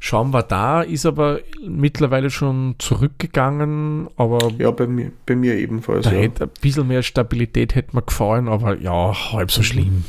Schaum 0.06 0.34
war 0.34 0.44
da, 0.44 0.82
ist 0.82 1.06
aber 1.06 1.40
mittlerweile 1.66 2.30
schon 2.30 2.76
zurückgegangen, 2.78 4.10
aber 4.18 4.52
Ja, 4.58 4.70
bei 4.72 4.86
mir, 4.86 5.14
bei 5.26 5.34
mir 5.34 5.56
ebenfalls. 5.56 6.04
da 6.04 6.12
Ja. 6.12 6.20
hätte 6.24 6.44
ein 6.44 6.50
bisschen 6.60 6.90
mehr 6.90 7.04
Stabilität 7.04 7.74
hätte 7.74 7.96
mir 7.96 8.02
gefallen, 8.02 8.50
aber 8.50 8.78
ja, 8.78 9.14
halb 9.32 9.50
so 9.50 9.64
schlimm. 9.64 10.04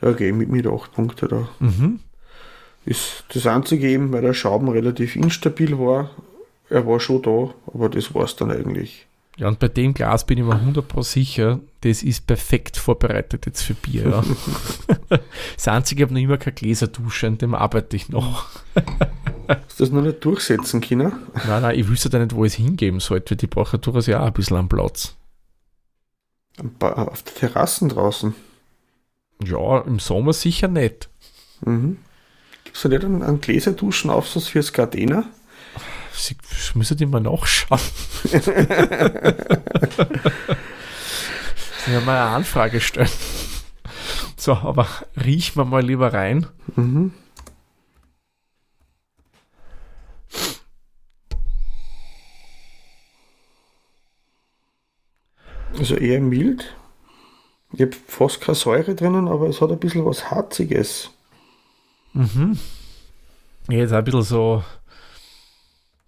ja, 0.00 0.08
okay, 0.08 0.32
mit, 0.32 0.48
mit 0.48 0.66
8 0.66 0.94
Punkten 0.94 1.28
da. 1.28 1.48
Mhm. 1.60 2.00
Ist 2.86 3.24
das 3.34 3.46
einzige 3.46 3.86
eben, 3.86 4.12
weil 4.14 4.22
der 4.22 4.32
Schaum 4.32 4.66
relativ 4.70 5.14
instabil 5.14 5.78
war. 5.78 6.08
Er 6.70 6.86
war 6.86 6.98
schon 6.98 7.20
da, 7.20 7.50
aber 7.66 7.90
das 7.90 8.14
war 8.14 8.24
es 8.24 8.34
dann 8.36 8.50
eigentlich. 8.50 9.06
Ja, 9.38 9.48
und 9.48 9.58
bei 9.58 9.68
dem 9.68 9.92
Glas 9.92 10.24
bin 10.24 10.38
ich 10.38 10.44
mir 10.44 10.54
100% 10.54 11.02
sicher, 11.04 11.60
das 11.82 12.02
ist 12.02 12.26
perfekt 12.26 12.78
vorbereitet 12.78 13.44
jetzt 13.44 13.62
für 13.62 13.74
Bier. 13.74 14.08
Ja. 14.08 15.18
das 15.56 15.68
Einzige, 15.68 16.00
ich 16.02 16.06
habe 16.06 16.14
noch 16.14 16.22
immer 16.22 16.38
keine 16.38 16.54
Gläserdusche, 16.54 17.26
an 17.26 17.36
dem 17.38 17.54
arbeite 17.54 17.96
ich 17.96 18.08
noch. 18.08 18.46
Hast 19.46 19.78
du 19.78 19.84
das 19.84 19.90
noch 19.90 20.00
nicht 20.02 20.24
durchsetzen 20.24 20.80
können? 20.80 21.12
Nein, 21.46 21.62
nein, 21.62 21.78
ich 21.78 21.86
wüsste 21.86 22.08
ja 22.10 22.18
nicht, 22.18 22.34
wo 22.34 22.44
ich 22.46 22.52
es 22.54 22.56
hingeben 22.56 22.98
sollte, 22.98 23.32
weil 23.32 23.36
die 23.36 23.46
braucht 23.46 23.74
ja 23.74 23.78
durchaus 23.78 24.06
ja 24.06 24.20
auch 24.22 24.26
ein 24.26 24.32
bisschen 24.32 24.56
am 24.56 24.68
Platz. 24.70 25.14
Ba- 26.78 26.92
Auf 26.94 27.22
der 27.22 27.34
Terrassen 27.34 27.90
draußen. 27.90 28.34
Ja, 29.44 29.80
im 29.82 29.98
Sommer 29.98 30.32
sicher 30.32 30.68
nicht. 30.68 31.10
Mhm. 31.60 31.98
Gibt 32.64 32.76
es 32.76 32.82
da 32.82 32.88
nicht 32.88 33.04
einen, 33.04 33.22
einen 33.22 33.40
Gläserduschenaufsatz 33.42 34.48
fürs 34.48 34.72
Gardena? 34.72 35.24
Sie 36.16 36.36
müssen 36.74 36.96
die 36.96 37.06
mal 37.06 37.20
nachschauen. 37.20 37.80
Sie 38.24 38.40
haben 41.94 42.04
mal 42.04 42.20
eine 42.20 42.34
Anfrage 42.34 42.80
stellen. 42.80 43.08
So, 44.36 44.54
aber 44.54 44.88
riechen 45.22 45.56
wir 45.56 45.64
mal 45.64 45.84
lieber 45.84 46.12
rein. 46.12 46.46
Mhm. 46.74 47.12
Also 55.78 55.96
eher 55.96 56.20
mild. 56.20 56.74
Ich 57.72 57.82
habe 57.82 57.92
fast 58.06 58.40
keine 58.40 58.54
Säure 58.54 58.94
drinnen, 58.94 59.28
aber 59.28 59.48
es 59.48 59.60
hat 59.60 59.70
ein 59.70 59.78
bisschen 59.78 60.06
was 60.06 60.30
Harziges. 60.30 61.10
Mhm. 62.14 62.58
Ja, 63.68 63.78
Jetzt 63.78 63.92
ein 63.92 64.04
bisschen 64.04 64.22
so 64.22 64.64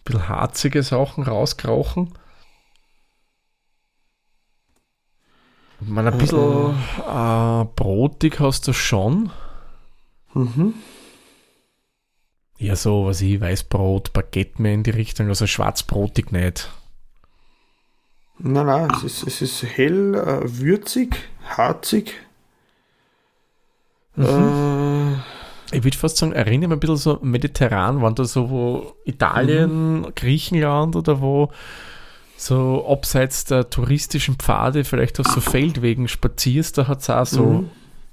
bisschen 0.09 0.29
harzige 0.29 0.83
Sachen 0.83 1.25
rauskrauchen. 1.25 2.13
Man 5.81 6.09
ein 6.09 6.19
bisschen 6.19 6.75
äh, 7.07 7.65
brotig 7.77 8.41
hast 8.41 8.67
du 8.67 8.73
schon. 8.73 9.31
Mhm. 10.35 10.75
Ja, 12.59 12.75
so 12.75 13.07
was 13.07 13.21
ich, 13.21 13.41
Weißbrot, 13.41 14.13
Baguette 14.13 14.61
mehr 14.61 14.75
in 14.75 14.83
die 14.83 14.91
Richtung, 14.91 15.29
also 15.29 15.47
schwarzbrotig 15.47 16.33
nicht. 16.33 16.69
Nein, 18.39 18.67
nein, 18.67 18.91
es 18.97 19.05
ist, 19.05 19.23
es 19.25 19.43
ist 19.43 19.63
hell, 19.63 20.15
äh, 20.17 20.41
würzig, 20.45 21.15
harzig. 21.45 22.15
Äh, 24.17 24.23
Ich 25.73 25.85
würde 25.85 25.97
fast 25.99 26.17
sagen, 26.17 26.33
erinnere 26.33 26.69
mich 26.69 26.77
ein 26.77 26.81
bisschen 26.81 26.97
so 26.97 27.19
mediterran, 27.23 28.03
wenn 28.03 28.15
du 28.15 28.25
so 28.25 28.49
wo 28.51 28.93
Italien, 29.05 30.07
Griechenland 30.15 30.97
oder 30.97 31.21
wo 31.21 31.51
so 32.37 32.87
abseits 32.89 33.45
der 33.45 33.69
touristischen 33.69 34.37
Pfade 34.37 34.85
vielleicht 34.85 35.19
auf 35.21 35.27
so 35.27 35.41
Feldwegen 35.41 36.09
spazierst, 36.09 36.79
da 36.79 36.87
hat 36.87 37.01
es 37.01 37.11
auch 37.11 37.27
so, 37.27 37.45
Mhm. 37.45 37.71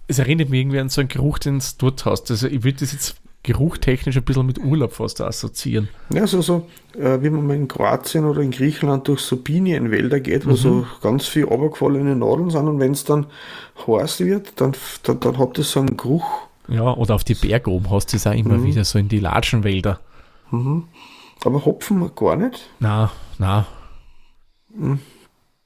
es 0.08 0.20
erinnert 0.20 0.50
mich 0.50 0.62
irgendwie 0.62 0.80
an 0.80 0.90
so 0.90 1.00
einen 1.02 1.08
Geruch, 1.10 1.38
den 1.40 1.60
du 1.60 1.66
dort 1.78 2.06
hast. 2.06 2.30
Also 2.32 2.48
ich 2.48 2.64
würde 2.64 2.80
das 2.80 2.92
jetzt 2.92 3.16
geruchtechnisch 3.44 4.18
ein 4.18 4.24
bisschen 4.24 4.48
mit 4.48 4.58
Urlaub 4.58 4.94
fast 4.94 5.22
assoziieren. 5.22 5.88
Ja, 6.10 6.26
so, 6.26 6.42
so 6.42 6.68
äh, 7.00 7.22
wie 7.22 7.30
man 7.30 7.46
mal 7.46 7.56
in 7.56 7.68
Kroatien 7.68 8.26
oder 8.26 8.42
in 8.42 8.50
Griechenland 8.50 9.08
durch 9.08 9.22
so 9.22 9.38
Pinienwälder 9.38 10.20
geht, 10.20 10.48
wo 10.48 10.52
Mhm. 10.52 10.56
so 10.56 10.88
ganz 11.04 11.28
viel 11.28 11.44
runtergefallene 11.44 12.16
Nadeln 12.16 12.50
sind 12.50 12.68
und 12.68 12.80
wenn 12.80 12.94
es 12.94 13.04
dann 13.04 13.28
heiß 13.86 14.22
wird, 14.22 14.60
dann, 14.60 14.74
dann, 15.04 15.20
dann 15.20 15.38
hat 15.38 15.60
das 15.60 15.72
so 15.72 15.80
einen 15.82 15.96
Geruch. 15.96 16.26
Ja, 16.68 16.94
oder 16.94 17.16
auf 17.16 17.24
die 17.24 17.36
Berge 17.36 17.70
oben 17.70 17.90
hast 17.92 18.12
du 18.14 18.18
es 18.18 18.26
auch 18.28 18.34
immer 18.34 18.64
wieder, 18.64 18.84
so 18.84 18.98
in 18.98 19.08
die 19.08 19.20
Latschenwälder. 19.20 20.00
Aber 20.52 21.66
Hopfen 21.66 22.10
gar 22.16 22.36
nicht. 22.36 22.70
Na, 22.80 23.12
na, 23.38 23.68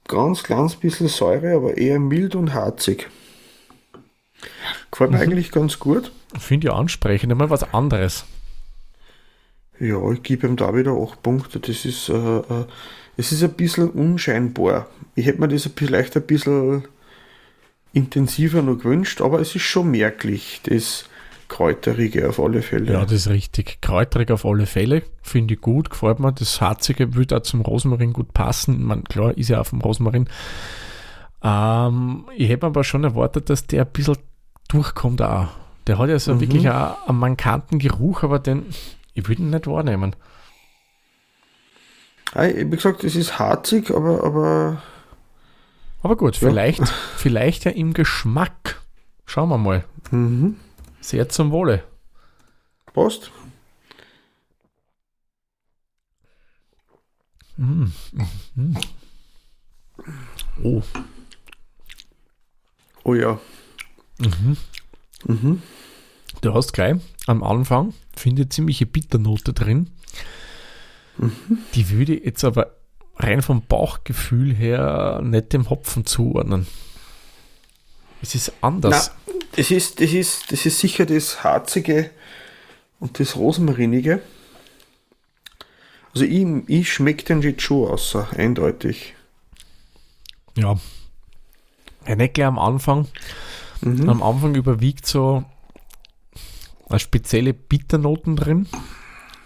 Ganz 0.07 0.43
kleines 0.43 0.75
bisschen 0.75 1.07
Säure, 1.07 1.55
aber 1.55 1.77
eher 1.77 1.99
mild 1.99 2.35
und 2.35 2.53
harzig. 2.53 3.07
Gefällt 4.91 5.11
mir 5.11 5.19
eigentlich 5.19 5.51
ganz 5.51 5.79
gut. 5.79 6.11
finde 6.37 6.67
ich 6.67 6.73
ansprechend, 6.73 7.35
mal 7.35 7.49
was 7.49 7.73
anderes. 7.73 8.25
Ja, 9.79 10.11
ich 10.11 10.23
gebe 10.23 10.47
ihm 10.47 10.57
da 10.57 10.75
wieder 10.75 10.91
8 10.91 11.21
Punkte. 11.23 11.59
Das 11.59 11.85
ist, 11.85 12.09
äh, 12.09 12.13
äh, 12.37 12.65
es 13.17 13.31
ist 13.31 13.43
ein 13.43 13.53
bisschen 13.53 13.89
unscheinbar. 13.89 14.87
Ich 15.15 15.25
hätte 15.25 15.39
mir 15.39 15.47
das 15.47 15.69
vielleicht 15.75 16.15
ein 16.17 16.23
bisschen 16.23 16.87
intensiver 17.93 18.62
noch 18.62 18.77
gewünscht, 18.77 19.22
aber 19.22 19.39
es 19.39 19.55
ist 19.55 19.63
schon 19.63 19.91
merklich, 19.91 20.62
das 20.63 21.05
Kräuterige 21.48 22.29
auf 22.29 22.39
alle 22.39 22.62
Fälle. 22.62 22.93
Ja, 22.93 23.03
das 23.03 23.13
ist 23.13 23.29
richtig. 23.29 23.79
Kräuterig 23.81 24.29
auf 24.29 24.46
alle 24.46 24.67
Fälle. 24.67 25.01
Finde 25.24 25.55
ich 25.55 25.62
gut, 25.62 25.89
gefällt 25.89 26.19
mir. 26.19 26.31
Das 26.31 26.62
Harzige 26.62 27.15
würde 27.15 27.38
auch 27.38 27.41
zum 27.41 27.62
Rosmarin 27.62 28.13
gut 28.13 28.34
passen. 28.34 28.84
Man, 28.84 29.03
klar, 29.05 29.36
ist 29.36 29.50
ja 29.50 29.60
auf 29.60 29.72
dem 29.72 29.81
Rosmarin. 29.81 30.29
Ähm, 31.41 32.25
ich 32.36 32.50
hätte 32.50 32.67
aber 32.67 32.84
schon 32.84 33.03
erwartet, 33.03 33.50
dass 33.50 33.65
der 33.65 33.86
ein 33.86 33.91
bisschen 33.91 34.17
durchkommt 34.67 35.22
auch. 35.24 35.48
Der 35.88 35.98
hat 35.98 36.10
ja 36.10 36.19
so 36.19 36.36
Mhm. 36.36 36.41
wirklich 36.41 36.69
auch 36.69 37.08
einen 37.08 37.17
markanten 37.17 37.79
Geruch, 37.79 38.22
aber 38.22 38.38
den, 38.38 38.65
ich 39.15 39.27
würde 39.27 39.41
ihn 39.41 39.50
nicht 39.50 39.65
wahrnehmen. 39.65 40.15
Ah, 42.34 42.43
Wie 42.43 42.69
gesagt, 42.69 43.03
es 43.03 43.15
ist 43.15 43.39
harzig, 43.39 43.89
aber, 43.89 44.24
aber 44.24 44.84
Aber 46.01 46.15
gut, 46.15 46.39
Ja. 46.39 46.47
vielleicht, 46.49 46.87
vielleicht 47.17 47.65
ja 47.65 47.71
im 47.71 47.93
Geschmack. 47.93 48.81
Schauen 49.25 49.49
wir 49.49 49.57
mal. 49.57 49.83
mhm. 50.11 50.55
Sehr 51.01 51.29
zum 51.29 51.51
Wohle. 51.51 51.83
passt. 52.93 53.31
Mm, 57.57 57.85
mm, 58.13 58.25
mm. 58.55 58.77
Oh. 60.63 60.81
Oh 63.03 63.13
ja. 63.15 63.39
Mhm. 64.19 64.57
Mhm. 65.25 65.61
Du 66.41 66.53
hast 66.53 66.71
gleich 66.73 66.95
am 67.27 67.43
Anfang, 67.43 67.93
finde 68.15 68.43
ich, 68.43 68.49
ziemliche 68.51 68.85
Bitternote 68.85 69.53
drin. 69.53 69.89
Die 71.75 71.89
würde 71.89 72.15
ich 72.15 72.23
jetzt 72.25 72.43
aber 72.45 72.75
rein 73.19 73.41
vom 73.41 73.61
Bauchgefühl 73.61 74.55
her 74.55 75.21
nicht 75.23 75.53
dem 75.53 75.69
Hopfen 75.69 76.05
zuordnen. 76.05 76.65
Es 78.21 78.33
ist 78.35 78.53
anders. 78.61 79.11
Na, 79.27 79.33
das 79.55 79.71
ist, 79.71 80.01
das 80.01 80.11
ist, 80.13 80.51
das 80.51 80.65
ist 80.65 80.79
sicher 80.79 81.05
das 81.05 81.43
Harzige 81.43 82.09
und 82.99 83.19
das 83.19 83.35
Rosmarinige. 83.35 84.21
Also 86.13 86.25
ich, 86.25 86.45
ich 86.67 86.91
schmecke 86.91 87.25
den 87.25 87.41
jetzt 87.41 87.61
schon 87.61 87.89
außer, 87.89 88.27
eindeutig. 88.35 89.15
Ja. 90.57 90.77
ja. 92.07 92.15
Nicht 92.15 92.33
gleich 92.33 92.47
am 92.47 92.57
Anfang. 92.59 93.07
Mhm. 93.81 94.09
Am 94.09 94.23
Anfang 94.23 94.55
überwiegt 94.55 95.05
so 95.05 95.43
eine 96.89 96.99
spezielle 96.99 97.53
Bitternoten 97.53 98.35
drin. 98.35 98.67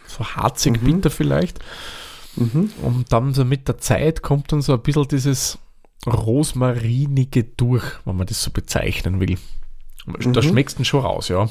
So 0.08 0.26
harzig 0.26 0.82
Mhm. 0.82 0.86
bitter 0.86 1.10
vielleicht. 1.10 1.60
Mhm. 2.36 2.72
Und 2.82 3.12
dann 3.12 3.34
so 3.34 3.46
mit 3.46 3.68
der 3.68 3.78
Zeit 3.78 4.22
kommt 4.22 4.52
dann 4.52 4.62
so 4.62 4.74
ein 4.74 4.82
bisschen 4.82 5.08
dieses 5.08 5.58
Rosmarinige 6.06 7.44
durch, 7.44 7.84
wenn 8.06 8.18
man 8.18 8.28
das 8.28 8.42
so 8.44 8.52
bezeichnen 8.52 9.20
will. 9.20 9.38
Da 10.06 10.42
Mhm. 10.42 10.44
schmeckst 10.44 10.80
du 10.80 10.84
schon 10.84 11.02
raus, 11.02 11.30
ja. 11.30 11.50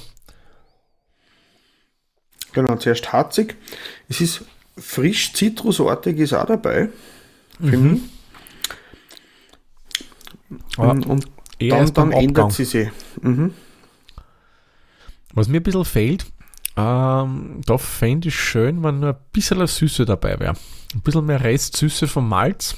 Genau, 2.53 2.77
zuerst 2.77 3.13
harzig. 3.13 3.57
Es 4.09 4.21
ist 4.21 4.45
frisch 4.77 5.33
zitrusartig 5.33 6.19
ist 6.19 6.35
auch 6.35 6.47
dabei. 6.47 6.89
Aber 10.77 10.91
Und, 10.93 11.07
und 11.07 11.31
dann, 11.61 11.95
dann 11.95 12.13
ändert 12.13 12.53
sie 12.53 12.65
sich. 12.65 12.89
Mhm. 13.23 13.55
Was 15.35 15.49
mir 15.49 15.61
ein 15.61 15.63
bisschen 15.63 15.85
fehlt, 15.85 16.27
ähm, 16.77 17.61
da 17.67 17.79
fände 17.79 18.29
ich 18.29 18.35
schön, 18.39 18.83
wenn 18.83 19.01
nur 19.01 19.11
ein 19.11 19.17
bisschen 19.33 19.67
Süße 19.67 20.05
dabei 20.05 20.39
wäre. 20.41 20.55
Ein 20.95 21.01
bisschen 21.01 21.27
mehr 21.27 21.43
Restsüße 21.43 22.07
vom 22.09 22.29
Malz. 22.29 22.77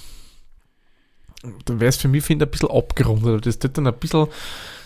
Dann 1.66 1.78
wäre 1.80 1.90
es 1.90 1.96
für 1.96 2.08
mich, 2.08 2.24
finde 2.24 2.44
ich, 2.44 2.48
ein 2.48 2.50
bisschen 2.52 2.70
abgerundet. 2.70 3.46
Das 3.46 3.58
tut 3.58 3.76
dann 3.76 3.86
ein 3.86 3.94
bisschen 3.94 4.26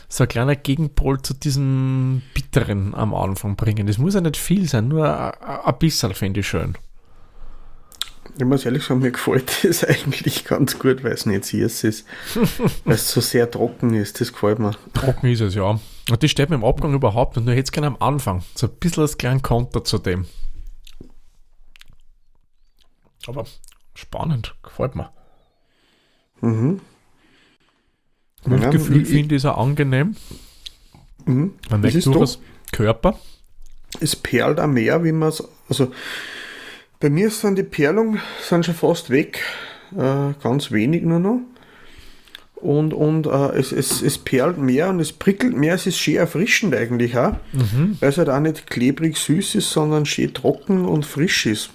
so 0.09 0.25
ein 0.25 0.29
kleiner 0.29 0.57
Gegenpol 0.57 1.21
zu 1.23 1.35
diesem 1.35 2.23
Bitteren 2.35 2.95
am 2.95 3.15
Anfang 3.15 3.57
bringen. 3.57 3.87
Das 3.87 3.99
muss 3.99 4.15
ja 4.15 4.21
nicht 4.21 4.37
viel 4.39 4.69
sein, 4.69 4.89
nur 4.89 5.07
ein- 5.09 5.65
ein 5.65 5.79
bisschen 5.79 6.15
finde 6.15 6.41
ich 6.41 6.49
schön. 6.49 6.77
Ich 8.39 8.45
muss 8.45 8.65
ehrlich 8.65 8.85
sagen, 8.85 9.01
mir 9.01 9.11
gefällt 9.11 9.51
das 9.65 9.85
eigentlich 9.85 10.45
ganz 10.45 10.79
gut, 10.79 11.03
weil 11.05 11.13
es 11.13 11.27
nicht 11.27 11.45
süß 11.45 11.85
ist. 11.85 12.07
weil 12.85 12.95
es 12.95 13.11
so 13.11 13.21
sehr 13.21 13.51
trocken 13.51 13.95
ist, 13.95 14.21
das 14.21 14.33
gefällt 14.33 14.59
mir. 14.59 14.73
Trocken 14.95 15.27
ist 15.31 15.41
es, 15.41 15.55
ja. 15.55 15.79
Und 16.11 16.23
das 16.23 16.31
steht 16.31 16.49
mir 16.49 16.57
im 16.57 16.65
Abgang 16.65 16.95
überhaupt 16.95 17.37
nicht. 17.37 17.45
Nur 17.45 17.55
jetzt 17.55 17.73
gerne 17.73 17.89
am 17.89 17.97
Anfang. 18.01 18.43
So 18.55 18.67
ein 18.67 18.73
bisschen 18.81 19.03
als 19.03 19.19
kleinen 19.19 19.43
Konter 19.43 19.85
zu 19.85 19.99
dem. 19.99 20.27
Aber 23.27 23.45
spannend, 23.95 24.55
gefällt 24.63 24.95
mir. 24.95 25.13
Mhm. 26.41 26.81
Mundgefühl 28.47 29.03
ja, 29.03 29.05
finde 29.05 29.35
ich 29.35 29.47
auch 29.47 29.59
angenehm. 29.59 30.17
Mhm. 31.27 31.55
Man 31.69 31.81
merkt 31.81 32.07
durchaus 32.07 32.41
Körper. 32.73 33.19
Es 34.01 34.17
perlt 34.17 34.61
auch 34.61 34.67
mehr, 34.67 35.05
wie 35.05 35.13
man 35.13 35.29
es. 35.29 35.47
Also 35.69 35.93
bei 37.01 37.11
mir 37.11 37.31
sind 37.31 37.57
die 37.57 37.63
Perlungen 37.65 38.21
sind 38.41 38.65
schon 38.65 38.75
fast 38.75 39.11
weg. 39.11 39.43
Äh, 39.93 40.33
ganz 40.43 40.71
wenig 40.71 41.03
nur 41.03 41.19
noch. 41.19 41.41
Und, 42.61 42.93
und 42.93 43.27
äh, 43.27 43.53
es, 43.57 43.73
es, 43.73 44.03
es 44.03 44.19
perlt 44.19 44.59
mehr 44.59 44.89
und 44.89 45.01
es 45.01 45.13
prickelt 45.13 45.57
mehr. 45.57 45.75
Es 45.75 45.87
ist 45.87 45.99
schön 45.99 46.17
erfrischend 46.17 46.75
eigentlich 46.75 47.17
auch. 47.17 47.35
Mhm. 47.53 47.97
Weil 48.01 48.09
es 48.09 48.19
halt 48.19 48.29
auch 48.29 48.41
nicht 48.41 48.69
klebrig 48.69 49.17
süß 49.17 49.55
ist, 49.55 49.71
sondern 49.71 50.07
schön 50.07 50.35
trocken 50.35 50.85
und 50.85 51.07
frisch 51.07 51.47
ist. 51.47 51.71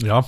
Ja, 0.00 0.24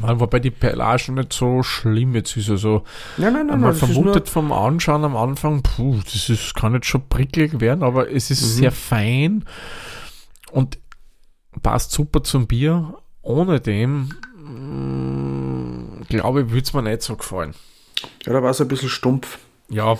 Wobei 0.00 0.38
die 0.38 0.52
Perlage 0.52 1.10
nicht 1.12 1.32
so 1.32 1.62
schlimm 1.62 2.14
jetzt 2.14 2.36
ist. 2.36 2.50
Also, 2.50 2.84
nein, 3.16 3.32
nein, 3.32 3.46
nein, 3.46 3.60
man 3.60 3.74
vermutet 3.74 4.28
vom 4.28 4.52
Anschauen 4.52 5.04
am 5.04 5.16
Anfang, 5.16 5.62
puh, 5.62 5.98
das 6.04 6.28
ist, 6.28 6.54
kann 6.54 6.72
nicht 6.72 6.86
schon 6.86 7.08
prickelig 7.08 7.60
werden, 7.60 7.82
aber 7.82 8.10
es 8.10 8.30
ist 8.30 8.42
mhm. 8.42 8.46
sehr 8.46 8.72
fein 8.72 9.44
und 10.52 10.78
passt 11.62 11.90
super 11.90 12.22
zum 12.22 12.46
Bier. 12.46 12.94
Ohne 13.22 13.60
dem, 13.60 14.14
mh, 14.36 14.50
mm, 14.50 16.04
glaube 16.08 16.42
ich, 16.42 16.50
würde 16.50 16.62
es 16.62 16.72
mir 16.72 16.82
nicht 16.82 17.02
so 17.02 17.16
gefallen. 17.16 17.54
Ja, 18.24 18.32
da 18.32 18.42
war 18.42 18.50
es 18.50 18.60
ein 18.60 18.68
bisschen 18.68 18.88
stumpf. 18.88 19.38
Ja. 19.68 19.98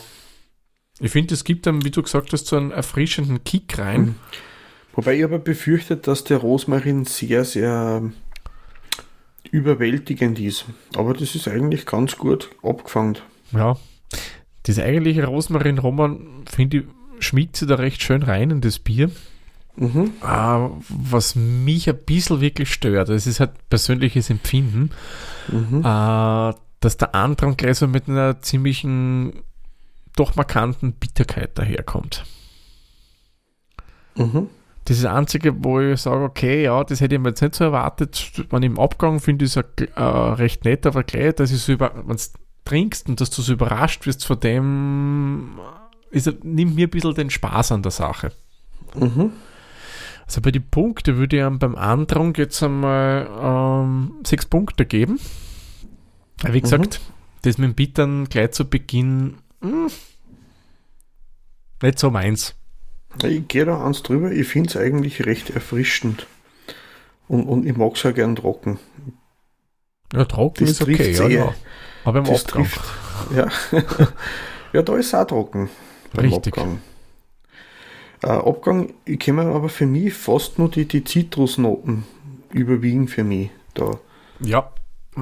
Ich 1.01 1.13
finde, 1.13 1.35
es 1.35 1.45
gibt 1.45 1.67
dann, 1.67 1.85
wie 1.85 1.91
du 1.91 2.03
gesagt 2.03 2.33
hast, 2.33 2.47
so 2.47 2.57
einen 2.57 2.73
erfrischenden 2.73 3.45
Kick 3.45 3.79
rein. 3.79 4.01
Mhm. 4.01 4.15
Wobei 4.95 5.17
ich 5.17 5.25
aber 5.25 5.39
befürchtet, 5.39 6.09
dass 6.09 6.25
der 6.25 6.39
Rosmarin 6.39 7.05
sehr, 7.05 7.45
sehr 7.45 8.03
überwältigend 9.51 10.41
ist. 10.41 10.65
Aber 10.97 11.15
das 11.15 11.35
ist 11.35 11.47
eigentlich 11.47 11.87
ganz 11.87 12.17
gut 12.17 12.51
abgefangen. 12.63 13.19
Ja, 13.53 13.77
das 14.65 14.79
eigentliche 14.79 15.25
Rosmarin-Roman, 15.25 16.45
finde 16.51 16.79
ich, 16.79 16.85
schmiegt 17.21 17.57
sich 17.57 17.69
da 17.69 17.77
recht 17.77 18.03
schön 18.03 18.23
rein 18.23 18.51
in 18.51 18.61
das 18.61 18.79
Bier. 18.79 19.11
Mhm. 19.77 20.13
Uh, 20.23 20.83
was 20.89 21.37
mich 21.37 21.89
ein 21.89 21.99
bisschen 22.05 22.41
wirklich 22.41 22.73
stört, 22.73 23.09
das 23.09 23.29
ist 23.29 23.39
halt 23.39 23.53
persönliches 23.71 24.29
Empfinden, 24.29 24.91
mhm. 25.47 25.85
uh, 25.85 26.53
dass 26.81 26.97
der 26.97 27.15
so 27.75 27.89
mit 27.89 28.09
einer 28.09 28.41
ziemlichen, 28.41 29.43
doch 30.17 30.37
markanten 30.37 30.93
Bitterkeit 30.93 31.59
daherkommt. 31.59 32.25
Mhm. 34.17 34.49
Das 34.85 34.97
ist 34.97 35.05
das 35.05 35.13
Einzige, 35.13 35.65
wo 35.65 35.81
ich 35.81 36.01
sage, 36.01 36.25
okay, 36.25 36.63
ja, 36.63 36.83
das 36.83 37.01
hätte 37.01 37.17
ich 37.17 37.21
mir 37.21 37.29
jetzt 37.29 37.43
nicht 37.43 37.55
so 37.55 37.65
erwartet. 37.65 38.45
Wenn 38.49 38.63
im 38.63 38.79
Abgang 38.79 39.21
finde 39.21 39.45
ich 39.45 39.55
es 39.55 39.63
äh, 39.97 40.03
recht 40.03 40.65
nett, 40.65 40.87
aber 40.87 41.05
gleich, 41.05 41.35
dass 41.35 41.51
ich 41.51 41.61
so 41.61 41.73
über, 41.73 41.93
wenn 42.07 42.17
du 42.17 42.23
trinkst 42.65 43.09
und 43.09 43.21
dass 43.21 43.31
du 43.31 43.43
so 43.43 43.53
überrascht 43.53 44.07
wirst 44.07 44.25
von 44.25 44.41
dem, 44.41 45.59
ist, 46.11 46.43
nimmt 46.43 46.75
mir 46.75 46.87
ein 46.87 46.91
bisschen 46.91 47.15
den 47.15 47.31
Spaß 47.31 47.73
an 47.73 47.83
der 47.83 47.93
Sache. 47.93 48.33
Mhm. 48.95 49.33
Also 50.27 50.41
bei 50.41 50.51
den 50.51 50.69
Punkten 50.69 51.17
würde 51.17 51.37
ich 51.37 51.43
ihm 51.43 51.59
beim 51.59 51.77
Andrang 51.77 52.35
jetzt 52.37 52.63
einmal 52.63 53.29
ähm, 53.43 54.13
sechs 54.25 54.47
Punkte 54.47 54.87
geben. 54.87 55.19
Wie 56.47 56.61
gesagt, 56.61 57.01
mhm. 57.01 57.13
das 57.43 57.59
mit 57.59 57.69
dem 57.69 57.75
Bittern 57.75 58.29
gleich 58.29 58.53
zu 58.53 58.69
Beginn 58.69 59.39
mh, 59.61 59.71
hm, 59.71 59.91
nicht 61.83 61.99
so 61.99 62.11
meins. 62.11 62.55
Ich 63.23 63.49
gehe 63.49 63.65
da 63.65 63.85
eins 63.85 64.03
drüber, 64.03 64.31
ich 64.31 64.47
finde 64.47 64.71
es 64.71 64.77
eigentlich 64.77 65.27
recht 65.27 65.51
erfrischend. 65.51 66.27
Und, 67.27 67.45
und 67.45 67.67
ich 67.67 67.77
mag 67.77 67.95
es 67.95 68.03
ja 68.03 68.13
gern 68.13 68.37
trocken. 68.37 68.79
Ja, 70.13 70.25
trocken 70.25 70.65
das 70.65 70.73
ist 70.73 70.83
okay, 70.83 71.13
ja, 71.13 71.29
ja. 71.29 71.55
Aber 72.05 72.21
im 72.21 72.25
das 72.25 72.45
Abgang. 72.45 72.65
Trifft, 72.65 72.81
ja. 73.35 73.49
ja, 74.73 74.83
da 74.83 74.97
ist 74.97 75.07
es 75.07 75.15
auch 75.15 75.27
trocken. 75.27 75.69
Richtig. 76.17 76.57
Abgang. 76.57 76.81
Äh, 78.23 78.29
Abgang, 78.29 78.95
ich 79.05 79.19
kenne 79.19 79.43
aber 79.43 79.69
für 79.69 79.87
mich 79.87 80.15
fast 80.15 80.59
nur 80.59 80.71
die, 80.71 80.87
die 80.87 81.05
Zitrusnoten 81.05 82.05
überwiegen 82.53 83.09
für 83.09 83.25
mich 83.25 83.51
da. 83.75 83.99
Ja, 84.41 84.71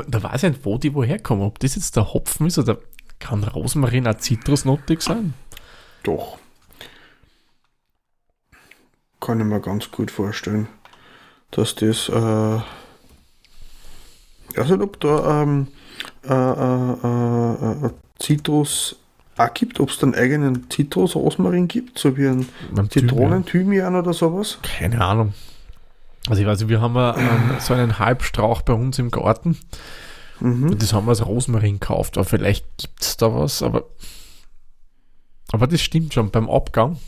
da 0.07 0.23
weiß 0.23 0.45
ich 0.45 0.51
nicht, 0.51 0.65
wo 0.65 0.79
die 0.79 0.95
woher 0.95 1.19
kommen. 1.19 1.43
Ob 1.43 1.59
das 1.59 1.75
jetzt 1.75 1.97
der 1.97 2.13
Hopfen 2.13 2.47
ist 2.47 2.59
oder 2.59 2.79
kann 3.19 3.45
Rosmarin 3.45 4.07
auch 4.07 4.19
zitrusnotig 4.19 5.03
sein? 5.03 5.35
Doch. 6.03 6.39
Kann 9.21 9.41
ich 9.41 9.47
mir 9.47 9.61
ganz 9.61 9.91
gut 9.91 10.11
vorstellen, 10.11 10.69
dass 11.51 11.75
das, 11.75 12.09
äh, 12.09 12.61
also 14.57 14.75
ob 14.81 15.01
da 15.01 15.43
ähm, 15.43 15.69
äh, 16.25 16.33
äh, 16.33 17.87
äh, 17.87 17.91
Zitrus 18.19 18.97
auch 19.37 19.53
gibt, 19.53 19.81
ob 19.81 19.91
es 19.91 19.99
dann 19.99 20.15
eigenen 20.15 20.71
Zitrus-Rosmarin 20.71 21.69
gibt, 21.69 21.99
so 21.99 22.17
wie 22.17 22.27
ein 22.27 22.47
Zitronen-Thymian 22.91 23.95
oder 23.95 24.13
sowas? 24.13 24.59
Keine 24.63 25.05
Ahnung. 25.05 25.35
Also 26.29 26.43
ich 26.43 26.49
weiß, 26.49 26.69
wir 26.69 26.81
haben 26.81 26.97
ähm, 26.97 27.57
so 27.61 27.75
einen 27.75 27.99
Halbstrauch 27.99 28.63
bei 28.63 28.73
uns 28.73 28.99
im 28.99 29.11
Garten. 29.11 29.59
Mhm. 30.41 30.71
Und 30.71 30.83
das 30.83 30.93
haben 30.93 31.07
wir 31.07 31.11
als 31.11 31.25
Rosmarin 31.25 31.79
gekauft. 31.79 32.19
Aber 32.19 32.25
vielleicht 32.25 32.67
gibt 32.79 33.03
es 33.03 33.17
da 33.17 33.33
was, 33.33 33.63
aber, 33.63 33.85
aber 35.53 35.67
das 35.67 35.81
stimmt 35.81 36.15
schon. 36.15 36.31
Beim 36.31 36.51
Abgang 36.51 36.99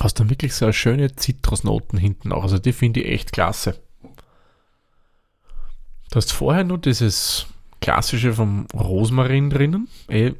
hast 0.00 0.20
du 0.20 0.28
wirklich 0.28 0.54
so 0.54 0.70
schöne 0.72 1.16
Zitrusnoten 1.16 1.98
hinten 1.98 2.32
auch. 2.32 2.42
Also 2.42 2.58
die 2.58 2.72
finde 2.72 3.00
ich 3.00 3.12
echt 3.12 3.32
klasse. 3.32 3.80
Du 6.10 6.16
hast 6.16 6.32
vorher 6.32 6.64
nur 6.64 6.78
dieses 6.78 7.46
klassische 7.80 8.34
vom 8.34 8.66
Rosmarin 8.74 9.50
drinnen. 9.50 9.88
Eh, 10.08 10.32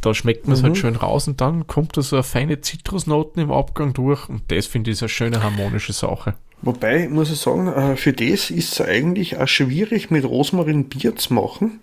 da 0.00 0.12
schmeckt 0.12 0.46
man 0.46 0.54
es 0.54 0.62
halt 0.62 0.72
mhm. 0.72 0.74
halt 0.74 0.80
schön 0.80 0.96
raus 0.96 1.28
und 1.28 1.40
dann 1.40 1.66
kommt 1.66 1.96
da 1.96 2.02
so 2.02 2.16
eine 2.16 2.22
feine 2.24 2.60
Zitrusnoten 2.60 3.42
im 3.42 3.52
Abgang 3.52 3.92
durch 3.92 4.28
und 4.28 4.50
das 4.50 4.66
finde 4.66 4.90
ich 4.90 5.00
eine 5.00 5.08
schöne 5.08 5.42
harmonische 5.42 5.92
Sache. 5.92 6.34
Wobei, 6.62 7.08
muss 7.08 7.30
ich 7.30 7.38
sagen, 7.38 7.68
äh, 7.68 7.96
für 7.96 8.12
das 8.12 8.50
ist 8.50 8.72
es 8.72 8.80
eigentlich 8.80 9.38
auch 9.38 9.48
schwierig 9.48 10.10
mit 10.10 10.24
Rosmarin 10.24 10.88
Bier 10.88 11.16
zu 11.16 11.34
machen, 11.34 11.80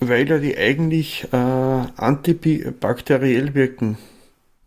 weil 0.00 0.28
ja 0.28 0.38
die 0.38 0.56
eigentlich 0.56 1.26
äh, 1.32 1.36
antibakteriell 1.36 3.54
wirken. 3.54 3.98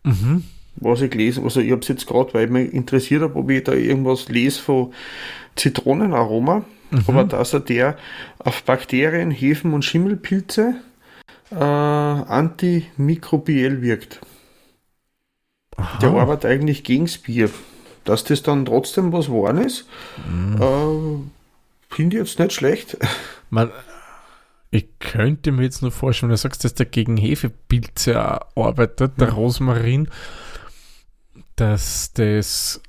Mhm 0.04 0.44
was 0.76 1.02
ich 1.02 1.10
gelesen, 1.10 1.44
also 1.44 1.60
ich 1.60 1.70
habe 1.70 1.82
es 1.82 1.88
jetzt 1.88 2.06
gerade, 2.06 2.32
weil 2.34 2.46
ich 2.46 2.50
mich 2.50 2.72
interessiert 2.72 3.22
habe, 3.22 3.36
ob 3.36 3.50
ich 3.50 3.62
da 3.64 3.72
irgendwas 3.72 4.28
lese 4.28 4.60
von 4.60 4.92
Zitronenaroma, 5.56 6.64
mhm. 6.90 7.04
aber 7.06 7.24
dass 7.24 7.52
er 7.52 7.60
der 7.60 7.96
auf 8.38 8.62
Bakterien, 8.64 9.30
Hefen 9.30 9.74
und 9.74 9.84
Schimmelpilze 9.84 10.76
äh, 11.50 11.56
antimikrobiell 11.56 13.82
wirkt. 13.82 14.20
Aha. 15.76 15.98
Der 15.98 16.10
arbeitet 16.10 16.50
eigentlich 16.50 16.84
gegen 16.84 17.04
das 17.04 17.18
Bier. 17.18 17.50
Dass 18.04 18.24
das 18.24 18.42
dann 18.42 18.64
trotzdem 18.64 19.12
was 19.12 19.26
geworden 19.26 19.58
ist, 19.58 19.86
mhm. 20.28 20.60
äh, 20.60 21.94
finde 21.94 22.16
ich 22.16 22.22
jetzt 22.22 22.38
nicht 22.38 22.52
schlecht. 22.52 22.96
Man, 23.50 23.70
ich 24.70 24.86
könnte 24.98 25.52
mir 25.52 25.62
jetzt 25.64 25.82
nur 25.82 25.92
vorstellen, 25.92 26.30
wenn 26.30 26.36
du 26.36 26.40
sagst, 26.40 26.64
dass 26.64 26.74
der 26.74 26.86
gegen 26.86 27.16
Hefepilze 27.16 28.40
arbeitet, 28.56 29.20
der 29.20 29.28
ja. 29.28 29.34
Rosmarin, 29.34 30.08
dass 31.56 32.12
das 32.14 32.80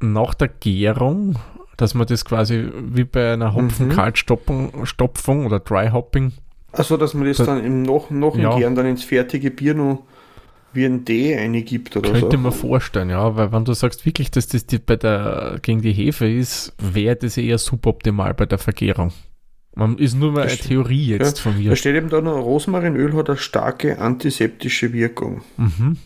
nach 0.00 0.34
der 0.34 0.48
Gärung, 0.48 1.38
dass 1.76 1.94
man 1.94 2.06
das 2.06 2.24
quasi 2.24 2.70
wie 2.74 3.04
bei 3.04 3.34
einer 3.34 3.54
Hopfen-Kaltstopfung 3.54 5.40
mhm. 5.40 5.46
oder 5.46 5.60
Dry-Hopping. 5.60 6.32
Also, 6.72 6.96
dass 6.96 7.14
man 7.14 7.26
das 7.26 7.36
da, 7.36 7.44
dann 7.44 7.64
im 7.64 7.82
noch, 7.82 8.10
noch 8.10 8.36
ja. 8.36 8.56
Gären 8.56 8.74
dann 8.74 8.86
ins 8.86 9.04
fertige 9.04 9.50
Bier 9.50 9.74
noch 9.74 10.04
wie 10.76 10.84
ein 10.84 11.04
D 11.04 11.36
eingibt 11.36 11.96
oder 11.96 12.10
Könnte 12.10 12.20
so. 12.20 12.26
Könnte 12.28 12.42
man 12.42 12.52
vorstellen, 12.52 13.10
ja, 13.10 13.36
weil 13.36 13.52
wenn 13.52 13.64
du 13.64 13.72
sagst 13.72 14.06
wirklich, 14.06 14.30
dass 14.30 14.46
das 14.46 14.66
die 14.66 14.78
bei 14.78 14.96
der, 14.96 15.58
gegen 15.62 15.82
die 15.82 15.92
Hefe 15.92 16.30
ist, 16.30 16.74
wäre 16.78 17.16
das 17.16 17.36
eher 17.36 17.58
suboptimal 17.58 18.34
bei 18.34 18.46
der 18.46 18.58
Vergärung. 18.58 19.12
Man 19.74 19.98
ist 19.98 20.14
nur 20.14 20.32
mal 20.32 20.44
eine 20.44 20.56
Theorie 20.56 21.06
jetzt 21.06 21.38
ja, 21.38 21.42
von 21.42 21.58
mir. 21.58 21.70
Da 21.70 21.76
steht 21.76 21.96
eben 21.96 22.08
da 22.08 22.20
noch, 22.20 22.36
Rosmarinöl 22.36 23.14
hat 23.14 23.28
eine 23.28 23.36
starke 23.36 23.98
antiseptische 23.98 24.92
Wirkung. 24.92 25.42
Mhm. 25.58 25.98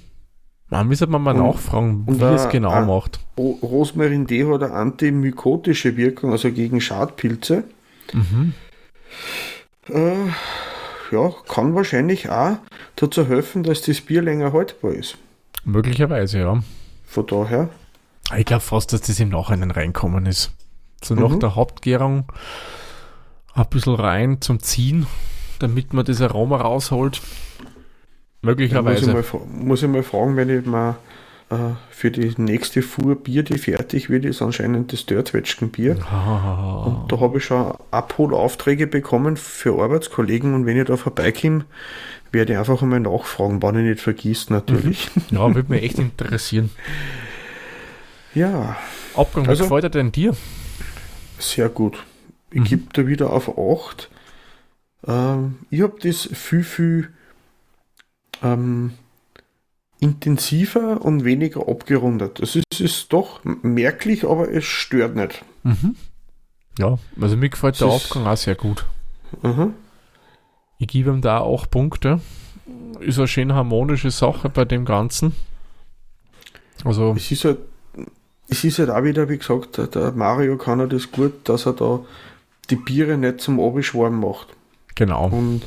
Man 0.70 0.88
müsste 0.88 1.06
man 1.08 1.22
mal 1.22 1.36
und, 1.36 1.46
nachfragen, 1.46 2.04
wie 2.08 2.24
es 2.24 2.48
genau 2.48 2.70
a, 2.70 2.84
macht. 2.84 3.20
Rosmarin 3.38 4.26
D 4.26 4.44
hat 4.44 4.62
eine 4.62 4.72
antimykotische 4.72 5.96
Wirkung, 5.96 6.32
also 6.32 6.50
gegen 6.50 6.80
Schadpilze. 6.80 7.64
Mhm. 8.12 8.54
Äh, 9.88 10.30
ja, 11.12 11.32
kann 11.48 11.74
wahrscheinlich 11.74 12.30
auch 12.30 12.58
dazu 12.96 13.26
helfen, 13.26 13.62
dass 13.62 13.82
das 13.82 14.00
Bier 14.00 14.22
länger 14.22 14.52
haltbar 14.52 14.92
ist. 14.92 15.16
Möglicherweise, 15.64 16.38
ja. 16.38 16.62
Von 17.04 17.26
daher. 17.26 17.68
Ich 18.36 18.44
glaube 18.44 18.62
fast, 18.62 18.92
dass 18.92 19.02
das 19.02 19.18
im 19.20 19.30
Nachhinein 19.30 19.70
reinkommen 19.70 20.26
ist. 20.26 20.52
So 21.02 21.14
nach 21.14 21.30
mhm. 21.30 21.40
der 21.40 21.54
Hauptgärung 21.56 22.24
ein 23.54 23.66
bisschen 23.68 23.94
rein 23.94 24.40
zum 24.40 24.60
Ziehen, 24.60 25.06
damit 25.58 25.92
man 25.92 26.04
das 26.04 26.20
Aroma 26.20 26.58
rausholt. 26.58 27.20
Möglicherweise. 28.42 29.12
Muss 29.12 29.26
ich, 29.26 29.32
mal, 29.32 29.40
muss 29.46 29.82
ich 29.82 29.88
mal 29.88 30.02
fragen, 30.02 30.36
wenn 30.36 30.48
ich 30.48 30.64
mal 30.64 30.96
für 31.90 32.10
die 32.12 32.32
nächste 32.40 32.80
Fuhr 32.82 33.16
Bier, 33.16 33.42
die 33.42 33.58
fertig 33.58 34.08
wird, 34.08 34.24
ist 34.24 34.40
anscheinend 34.40 34.92
das 34.92 35.06
Dörrtwetschgenbier. 35.06 35.96
Ah. 36.04 36.84
Und 36.86 37.10
da 37.12 37.18
habe 37.20 37.38
ich 37.38 37.44
schon 37.44 37.74
Abholaufträge 37.90 38.86
bekommen 38.86 39.36
für 39.36 39.82
Arbeitskollegen 39.82 40.54
und 40.54 40.64
wenn 40.66 40.76
ich 40.78 40.86
da 40.86 40.96
vorbeikomme, 40.96 41.64
werde 42.30 42.52
ich 42.52 42.58
einfach 42.60 42.80
einmal 42.82 43.00
nachfragen, 43.00 43.60
wann 43.62 43.76
ich 43.78 43.84
nicht 43.84 44.00
vergisst 44.00 44.50
natürlich. 44.50 45.10
Ja, 45.30 45.52
würde 45.52 45.72
mich 45.72 45.82
echt 45.82 45.98
interessieren. 45.98 46.70
Ja, 48.34 48.76
Abgang, 49.16 49.48
Also- 49.48 49.64
was 49.64 49.68
gefällt 49.68 49.84
dir 49.84 49.90
denn 49.90 50.12
dir? 50.12 50.36
sehr 51.40 51.68
gut. 51.68 52.04
Ich 52.52 52.60
Mhm. 52.60 52.64
gebe 52.64 52.82
da 52.92 53.06
wieder 53.06 53.30
auf 53.32 53.58
8. 53.58 54.08
Ähm, 55.06 55.56
ich 55.70 55.80
habe 55.82 55.94
das 56.00 56.28
viel, 56.32 56.62
viel 56.62 57.08
ähm, 58.42 58.92
intensiver 60.00 61.00
und 61.04 61.24
weniger 61.24 61.68
abgerundet. 61.68 62.40
Es 62.40 62.56
ist, 62.56 62.64
es 62.72 62.80
ist 62.80 63.12
doch 63.12 63.40
merklich, 63.44 64.24
aber 64.24 64.50
es 64.50 64.64
stört 64.64 65.14
nicht. 65.16 65.44
Mhm. 65.62 65.96
Ja, 66.78 66.98
also 67.20 67.36
mir 67.36 67.48
gefällt 67.50 67.80
der 67.80 67.88
Das 67.88 67.96
ist- 68.04 68.06
Abgang 68.10 68.26
auch 68.26 68.36
sehr 68.36 68.54
gut. 68.54 68.86
Mhm. 69.42 69.74
Ich 70.78 70.88
gebe 70.88 71.10
ihm 71.10 71.20
da 71.20 71.38
auch 71.38 71.68
Punkte. 71.70 72.20
Ist 73.00 73.18
eine 73.18 73.28
schön 73.28 73.52
harmonische 73.52 74.10
Sache 74.10 74.48
bei 74.48 74.64
dem 74.64 74.84
Ganzen. 74.84 75.34
Also, 76.84 77.12
Es 77.16 77.30
ist 77.30 77.44
halt, 77.44 77.58
es 78.48 78.64
ist 78.64 78.78
halt 78.78 78.90
auch 78.90 79.04
wieder, 79.04 79.28
wie 79.28 79.36
gesagt, 79.38 79.76
der, 79.76 79.86
der 79.88 80.12
Mario 80.12 80.56
kann 80.56 80.78
ja 80.80 80.86
das 80.86 81.10
gut, 81.12 81.48
dass 81.48 81.66
er 81.66 81.74
da 81.74 82.00
die 82.70 82.76
Biere 82.76 83.18
nicht 83.18 83.40
zum 83.40 83.60
Abschwarm 83.60 84.20
macht. 84.20 84.48
genau. 84.94 85.26
Und 85.28 85.62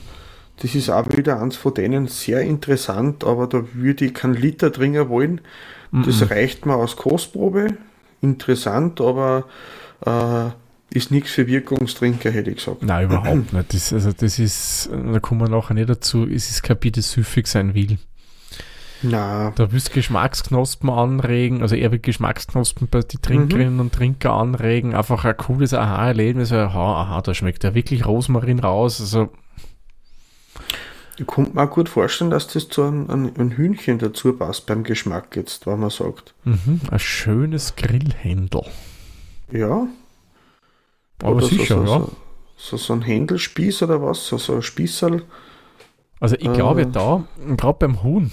das 0.61 0.75
ist 0.75 0.89
auch 0.89 1.07
wieder 1.17 1.41
eins 1.41 1.55
von 1.55 1.73
denen 1.73 2.07
sehr 2.07 2.41
interessant, 2.41 3.23
aber 3.23 3.47
da 3.47 3.63
würde 3.73 4.05
ich 4.05 4.13
keinen 4.13 4.35
Liter 4.35 4.71
trinken 4.71 5.09
wollen. 5.09 5.41
Das 5.91 6.21
Mhm. 6.21 6.27
reicht 6.27 6.65
mir 6.65 6.75
aus 6.75 6.95
Kostprobe. 6.95 7.67
Interessant, 8.21 9.01
aber 9.01 9.45
äh, 10.05 10.49
ist 10.95 11.11
nichts 11.11 11.31
für 11.31 11.47
Wirkungstrinker, 11.47 12.31
hätte 12.31 12.51
ich 12.51 12.57
gesagt. 12.57 12.83
Nein, 12.83 13.05
überhaupt 13.05 13.51
nicht. 13.53 13.73
Das, 13.73 13.91
also 13.93 14.11
das 14.11 14.39
ist, 14.39 14.89
da 14.91 15.19
kommen 15.19 15.41
wir 15.41 15.49
nachher 15.49 15.73
nicht 15.73 15.89
dazu, 15.89 16.25
es 16.25 16.49
ist 16.49 16.63
kein 16.63 16.77
Bier, 16.77 16.91
das 16.91 17.11
süffig 17.11 17.47
sein 17.47 17.73
will. 17.73 17.97
Na, 19.01 19.51
Da 19.55 19.71
willst 19.73 19.89
du 19.89 19.93
Geschmacksknospen 19.95 20.89
anregen, 20.89 21.61
also 21.61 21.75
er 21.75 21.91
will 21.91 21.99
Geschmacksknospen 21.99 22.87
bei 22.89 23.01
die 23.01 23.17
Trinkerinnen 23.17 23.81
und 23.81 23.93
Trinker 23.93 24.31
anregen, 24.31 24.95
einfach 24.95 25.25
ein 25.25 25.35
cooles 25.35 25.73
Aha-Erlebnis, 25.73 26.53
aha, 26.53 27.01
aha, 27.01 27.21
da 27.21 27.33
schmeckt 27.33 27.65
ja 27.65 27.75
wirklich 27.75 28.05
Rosmarin 28.05 28.59
raus, 28.59 29.01
also 29.01 29.29
ich 31.17 31.25
konnte 31.27 31.53
mir 31.55 31.63
auch 31.63 31.69
gut 31.69 31.89
vorstellen, 31.89 32.31
dass 32.31 32.47
das 32.47 32.69
zu 32.69 32.83
einem, 32.83 33.09
einem, 33.09 33.51
Hühnchen 33.51 33.99
dazu 33.99 34.33
passt 34.33 34.65
beim 34.65 34.83
Geschmack 34.83 35.35
jetzt, 35.35 35.65
wenn 35.67 35.79
man 35.79 35.89
sagt. 35.89 36.33
mhm, 36.43 36.81
ein 36.89 36.99
schönes 36.99 37.75
Grillhändel. 37.75 38.63
Ja. 39.51 39.87
Aber 41.21 41.35
Oder 41.35 41.47
sicher, 41.47 41.77
so, 41.77 41.85
so, 41.85 41.91
ja. 41.93 41.99
So, 41.99 42.11
so, 42.57 42.77
so 42.77 42.93
ein 42.93 43.01
Händelspieß 43.01 43.83
oder 43.83 44.01
was? 44.01 44.25
So, 44.27 44.37
so 44.37 44.55
ein 44.55 44.61
Spießerl. 44.61 45.23
Also 46.19 46.35
ich 46.37 46.47
Äh. 46.47 46.53
glaube 46.53 46.87
da, 46.87 47.23
gerade 47.57 47.77
beim 47.79 48.01
Huhn, 48.03 48.31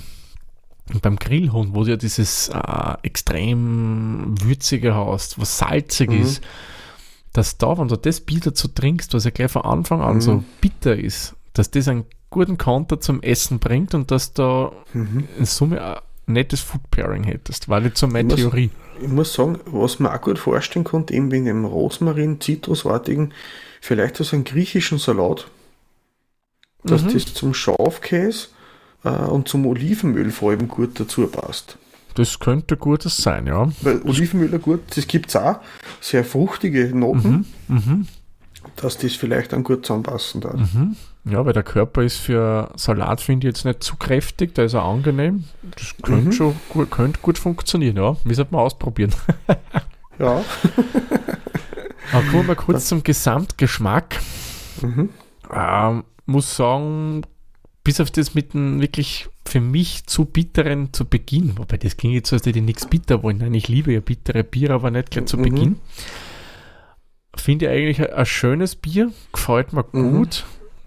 beim 1.02 1.16
Grillhuhn, 1.16 1.74
wo 1.74 1.84
du 1.84 1.90
ja 1.90 1.96
dieses 1.96 2.48
äh, 2.48 2.94
extrem 3.02 4.34
würzige 4.42 4.94
hast, 4.94 5.38
was 5.38 5.58
salzig 5.58 6.10
Mhm. 6.10 6.22
ist, 6.22 6.42
dass 7.32 7.58
da, 7.58 7.78
wenn 7.78 7.88
du 7.88 7.96
das 7.96 8.20
Bier 8.20 8.40
dazu 8.40 8.66
trinkst, 8.68 9.14
was 9.14 9.24
ja 9.24 9.30
gleich 9.30 9.50
von 9.52 9.62
Anfang 9.62 10.00
an 10.00 10.16
Mhm. 10.16 10.20
so 10.20 10.44
bitter 10.60 10.96
ist, 10.96 11.34
dass 11.52 11.70
das 11.70 11.86
einen 11.88 12.06
guten 12.30 12.58
Konter 12.58 13.00
zum 13.00 13.22
Essen 13.22 13.58
bringt 13.58 13.94
und 13.94 14.10
dass 14.10 14.32
da 14.32 14.72
Mhm. 14.92 15.28
in 15.38 15.44
Summe 15.44 15.80
ein 15.82 16.00
nettes 16.26 16.60
Food 16.60 16.90
Pairing 16.90 17.24
hättest. 17.24 17.68
War 17.68 17.80
nicht 17.80 17.98
so 17.98 18.06
meine 18.06 18.28
Ich 18.34 18.42
muss- 18.44 18.50
Theorie. 18.52 18.70
Ich 19.02 19.08
muss 19.08 19.32
sagen, 19.32 19.58
was 19.66 19.98
man 19.98 20.12
auch 20.12 20.20
gut 20.20 20.38
vorstellen 20.38 20.84
konnte, 20.84 21.14
eben 21.14 21.30
wegen 21.32 21.46
dem 21.46 21.64
Rosmarin, 21.64 22.40
Zitrusartigen, 22.40 23.32
vielleicht 23.80 24.16
so 24.16 24.36
einen 24.36 24.44
griechischen 24.44 24.98
Salat, 24.98 25.48
dass 26.84 27.02
Mhm. 27.02 27.12
das 27.14 27.34
zum 27.34 27.54
Schafkäse 27.54 28.48
äh, 29.02 29.08
und 29.08 29.48
zum 29.48 29.64
Olivenöl 29.66 30.30
vor 30.30 30.50
allem 30.50 30.68
gut 30.68 31.00
dazu 31.00 31.26
passt. 31.26 31.78
Das 32.16 32.38
könnte 32.38 32.76
gutes 32.76 33.16
sein, 33.16 33.46
ja. 33.46 33.70
Weil 33.80 34.02
Olivenöl 34.02 34.58
gut, 34.58 34.80
das 34.94 35.06
gibt 35.06 35.30
es 35.30 35.36
auch, 35.36 35.60
sehr 36.00 36.24
fruchtige 36.24 36.94
Noten, 36.94 37.46
Mhm. 37.68 37.76
Mhm. 37.76 38.08
dass 38.76 38.98
das 38.98 39.14
vielleicht 39.14 39.52
dann 39.54 39.64
gut 39.64 39.86
zusammenpassen 39.86 40.42
darf. 40.42 40.56
Mhm. 40.74 40.96
Ja, 41.24 41.44
weil 41.44 41.52
der 41.52 41.62
Körper 41.62 42.02
ist 42.02 42.16
für 42.16 42.72
Salat, 42.76 43.20
finde 43.20 43.46
ich, 43.46 43.54
jetzt 43.54 43.64
nicht 43.64 43.82
zu 43.84 43.96
kräftig, 43.96 44.54
da 44.54 44.62
ist 44.62 44.72
er 44.74 44.84
angenehm. 44.84 45.44
Das 45.76 45.94
könnte 46.02 46.28
Mhm. 46.28 46.32
schon 46.32 46.54
gut, 46.70 46.90
könnte 46.90 47.20
gut 47.20 47.36
funktionieren, 47.38 47.96
ja. 47.96 48.16
Wir 48.24 48.34
sollten 48.34 48.54
mal 48.54 48.62
ausprobieren. 48.62 49.14
Ja. 50.18 50.42
Aber 52.12 52.22
kommen 52.22 52.32
wir 52.32 52.42
mal 52.44 52.56
kurz 52.56 52.86
zum 52.86 53.02
Gesamtgeschmack. 53.02 54.18
Mhm. 54.82 55.10
Ähm, 55.52 56.04
muss 56.26 56.56
sagen, 56.56 57.22
bis 57.84 58.00
auf 58.00 58.10
das 58.10 58.34
mit 58.34 58.54
dem 58.54 58.80
wirklich 58.80 59.28
für 59.46 59.60
mich 59.60 60.06
zu 60.06 60.24
bitteren 60.24 60.92
zu 60.92 61.04
Beginn, 61.04 61.56
wobei 61.58 61.76
das 61.76 61.96
ging 61.96 62.12
jetzt 62.12 62.28
so, 62.30 62.36
als 62.36 62.46
hätte 62.46 62.58
ich 62.58 62.64
nichts 62.64 62.86
bitter 62.86 63.22
wollen. 63.22 63.38
Nein, 63.38 63.54
ich 63.54 63.68
liebe 63.68 63.92
ja 63.92 64.00
bittere 64.00 64.44
Bier, 64.44 64.70
aber 64.70 64.90
nicht 64.90 65.10
gleich 65.10 65.26
zu 65.26 65.36
Mhm. 65.38 65.42
Beginn. 65.42 65.76
Finde 67.36 67.66
ich 67.66 67.70
eigentlich 67.72 68.00
ein, 68.00 68.12
ein 68.14 68.26
schönes 68.26 68.74
Bier, 68.76 69.12
gefällt 69.32 69.72
mir 69.72 69.84
Mhm. 69.92 70.26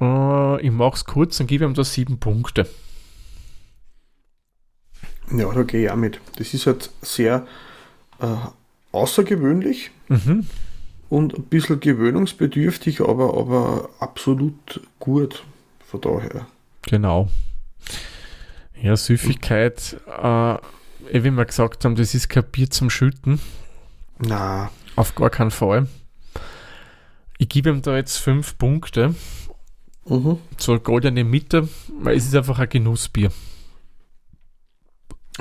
Äh, 0.03 0.61
ich 0.65 0.71
mache 0.71 0.95
es 0.95 1.05
kurz 1.05 1.39
und 1.39 1.47
gebe 1.47 1.65
ihm 1.65 1.73
da 1.73 1.83
sieben 1.83 2.19
Punkte. 2.19 2.67
Ja, 5.31 5.51
da 5.51 5.63
gehe 5.63 5.85
ich 5.85 5.91
auch 5.91 5.95
mit. 5.95 6.19
Das 6.37 6.53
ist 6.53 6.67
halt 6.67 6.89
sehr 7.01 7.45
äh, 8.19 8.35
außergewöhnlich 8.91 9.91
Mhm. 10.09 10.45
und 11.09 11.33
ein 11.33 11.43
bisschen 11.45 11.79
gewöhnungsbedürftig, 11.79 13.01
aber, 13.01 13.35
aber 13.37 13.89
absolut 13.99 14.81
gut. 14.99 15.43
Von 15.87 16.01
daher. 16.01 16.47
Genau. 16.83 17.29
Ja, 18.81 18.97
Süffigkeit, 18.97 19.95
äh, 20.07 20.55
wie 21.11 21.31
wir 21.31 21.45
gesagt 21.45 21.85
haben, 21.85 21.95
das 21.95 22.13
ist 22.13 22.29
kein 22.29 22.43
Bier 22.45 22.69
zum 22.69 22.89
Schütten. 22.89 23.39
Na, 24.19 24.69
Auf 24.95 25.15
gar 25.15 25.29
keinen 25.29 25.51
Fall. 25.51 25.87
Ich 27.37 27.47
gebe 27.49 27.69
ihm 27.69 27.81
da 27.81 27.95
jetzt 27.95 28.17
fünf 28.17 28.57
Punkte. 28.57 29.15
Mhm. 30.05 30.37
So 30.57 30.79
goldene 30.79 31.23
Mitte, 31.23 31.67
weil 32.01 32.17
es 32.17 32.25
ist 32.25 32.35
einfach 32.35 32.59
ein 32.59 32.69
Genussbier. 32.69 33.31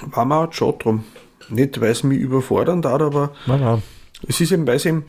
war 0.01 0.25
mir 0.25 0.37
auch 0.37 0.53
schon 0.53 0.79
drum. 0.79 1.05
Nicht, 1.49 1.81
weil 1.81 1.91
es 1.91 2.03
mich 2.03 2.19
überfordern 2.19 2.85
hat, 2.85 3.03
aber 3.03 3.33
Nein, 3.47 3.61
nein. 3.61 3.83
es 4.27 4.41
ist 4.41 4.53
eben, 4.53 4.67
weil 4.67 4.77
es 4.77 4.87
eben 4.87 5.05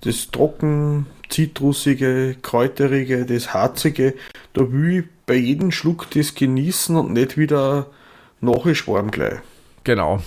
das 0.00 0.30
trocken, 0.30 1.06
zitrusige, 1.28 2.36
kräuterige, 2.40 3.26
das 3.26 3.52
harzige, 3.52 4.14
da 4.54 4.72
will 4.72 4.98
ich 5.00 5.04
bei 5.26 5.34
jedem 5.34 5.70
Schluck 5.70 6.10
das 6.12 6.34
genießen 6.34 6.96
und 6.96 7.12
nicht 7.12 7.36
wieder 7.36 7.86
nachschwarm 8.40 9.10
gleich. 9.10 9.40
Genau. 9.84 10.22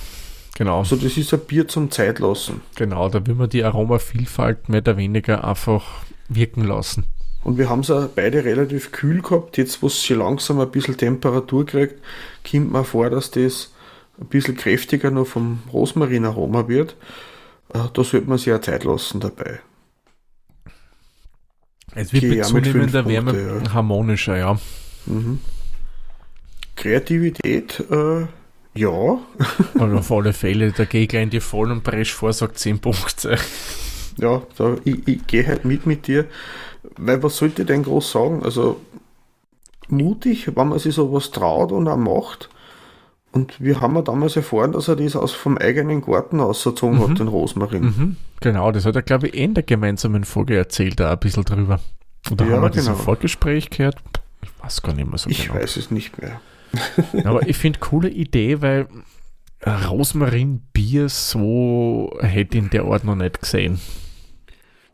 Genau. 0.57 0.79
Also 0.79 0.95
das 0.95 1.17
ist 1.17 1.33
ein 1.33 1.39
Bier 1.39 1.67
zum 1.67 1.89
Zeitlassen. 1.89 2.61
Genau, 2.75 3.09
da 3.09 3.25
will 3.25 3.35
man 3.35 3.49
die 3.49 3.63
Aromavielfalt 3.63 4.69
mehr 4.69 4.81
oder 4.81 4.97
weniger 4.97 5.43
einfach 5.43 6.03
wirken 6.29 6.65
lassen. 6.65 7.05
Und 7.43 7.57
wir 7.57 7.69
haben 7.69 7.81
es 7.81 7.89
auch 7.91 8.07
beide 8.09 8.43
relativ 8.45 8.91
kühl 8.91 9.21
gehabt. 9.21 9.57
Jetzt, 9.57 9.81
wo 9.81 9.87
es 9.87 10.03
schon 10.03 10.19
langsam 10.19 10.59
ein 10.59 10.71
bisschen 10.71 10.97
Temperatur 10.97 11.65
kriegt, 11.65 11.95
kommt 12.49 12.71
mir 12.71 12.83
vor, 12.83 13.09
dass 13.09 13.31
das 13.31 13.73
ein 14.19 14.27
bisschen 14.27 14.55
kräftiger 14.55 15.11
noch 15.11 15.27
vom 15.27 15.63
Rosmarinaroma 15.73 16.67
wird. 16.67 16.95
Äh, 17.73 17.79
Da 17.93 18.03
sollte 18.03 18.29
man 18.29 18.37
sich 18.37 18.53
auch 18.53 18.61
Zeit 18.61 18.83
lassen 18.83 19.19
dabei. 19.19 19.59
Es 21.93 22.13
wird 22.13 22.25
Okay, 22.25 22.29
mit 22.29 22.37
ja, 22.39 22.43
zunehmender 22.43 23.07
Wärme 23.07 23.33
Punkte, 23.33 23.63
ja. 23.65 23.73
harmonischer, 23.73 24.37
ja. 24.37 24.59
Mhm. 25.05 25.39
Kreativität, 26.75 27.79
äh, 27.91 28.27
ja. 28.73 28.89
Und 29.77 29.93
auf 29.97 30.11
alle 30.11 30.33
Fälle, 30.33 30.71
da 30.73 30.85
gehe 30.85 31.03
ich 31.03 31.09
gleich 31.09 31.23
in 31.23 31.29
die 31.29 31.39
Voll 31.39 31.71
und 31.71 31.83
Bresch 31.83 32.13
vor, 32.13 32.33
sagt 32.33 32.57
10 32.59 32.79
Punkte. 32.79 33.37
Ja, 34.17 34.41
da, 34.57 34.75
ich, 34.83 35.07
ich 35.07 35.27
gehe 35.27 35.47
halt 35.47 35.65
mit 35.65 35.85
mit 35.85 36.07
dir. 36.07 36.25
Weil 36.97 37.21
was 37.23 37.37
sollte 37.37 37.61
ich 37.61 37.67
denn 37.67 37.83
groß 37.83 38.11
sagen? 38.11 38.43
Also 38.43 38.79
mutig, 39.87 40.55
wenn 40.55 40.67
man 40.69 40.79
sich 40.79 40.95
sowas 40.95 41.31
traut 41.31 41.71
und 41.71 41.87
auch 41.87 41.97
macht. 41.97 42.49
Und 43.33 43.61
wir 43.61 43.79
haben 43.79 43.95
ja 43.95 44.01
damals 44.01 44.35
erfahren, 44.35 44.73
dass 44.73 44.87
er 44.89 44.97
das 44.97 45.15
aus 45.15 45.31
vom 45.31 45.57
eigenen 45.57 46.01
Garten 46.01 46.39
ausgezogen 46.41 46.97
Mhm. 46.97 47.09
hat, 47.09 47.19
den 47.19 47.27
Rosmarin. 47.29 47.83
Mhm, 47.83 48.15
genau, 48.41 48.71
das 48.71 48.85
hat 48.85 48.95
er, 48.95 49.03
glaube 49.03 49.27
ich, 49.29 49.35
eh 49.35 49.43
in 49.45 49.53
der 49.53 49.63
gemeinsamen 49.63 50.25
Folge 50.25 50.57
erzählt, 50.57 50.99
da 50.99 51.11
ein 51.11 51.19
bisschen 51.19 51.43
drüber. 51.45 51.79
Oder 52.29 52.45
Ja, 52.45 52.53
haben 52.55 52.61
wir 52.63 52.69
das 52.69 52.87
im 52.87 52.93
genau. 52.93 53.03
Vorgespräch 53.03 53.69
gehört? 53.69 53.97
Ich 54.43 54.49
weiß 54.61 54.81
gar 54.81 54.93
nicht 54.93 55.07
mehr 55.09 55.17
so 55.17 55.29
Ich 55.29 55.47
genau. 55.47 55.59
weiß 55.61 55.77
es 55.77 55.91
nicht 55.91 56.17
mehr. 56.21 56.41
Aber 57.25 57.47
ich 57.47 57.57
finde, 57.57 57.79
coole 57.79 58.09
Idee, 58.09 58.61
weil 58.61 58.87
Rosmarin-Bier 59.65 61.09
so 61.09 62.11
hätte 62.19 62.57
ich 62.57 62.63
in 62.63 62.69
der 62.69 62.83
Art 62.85 63.03
noch 63.03 63.15
nicht 63.15 63.41
gesehen. 63.41 63.79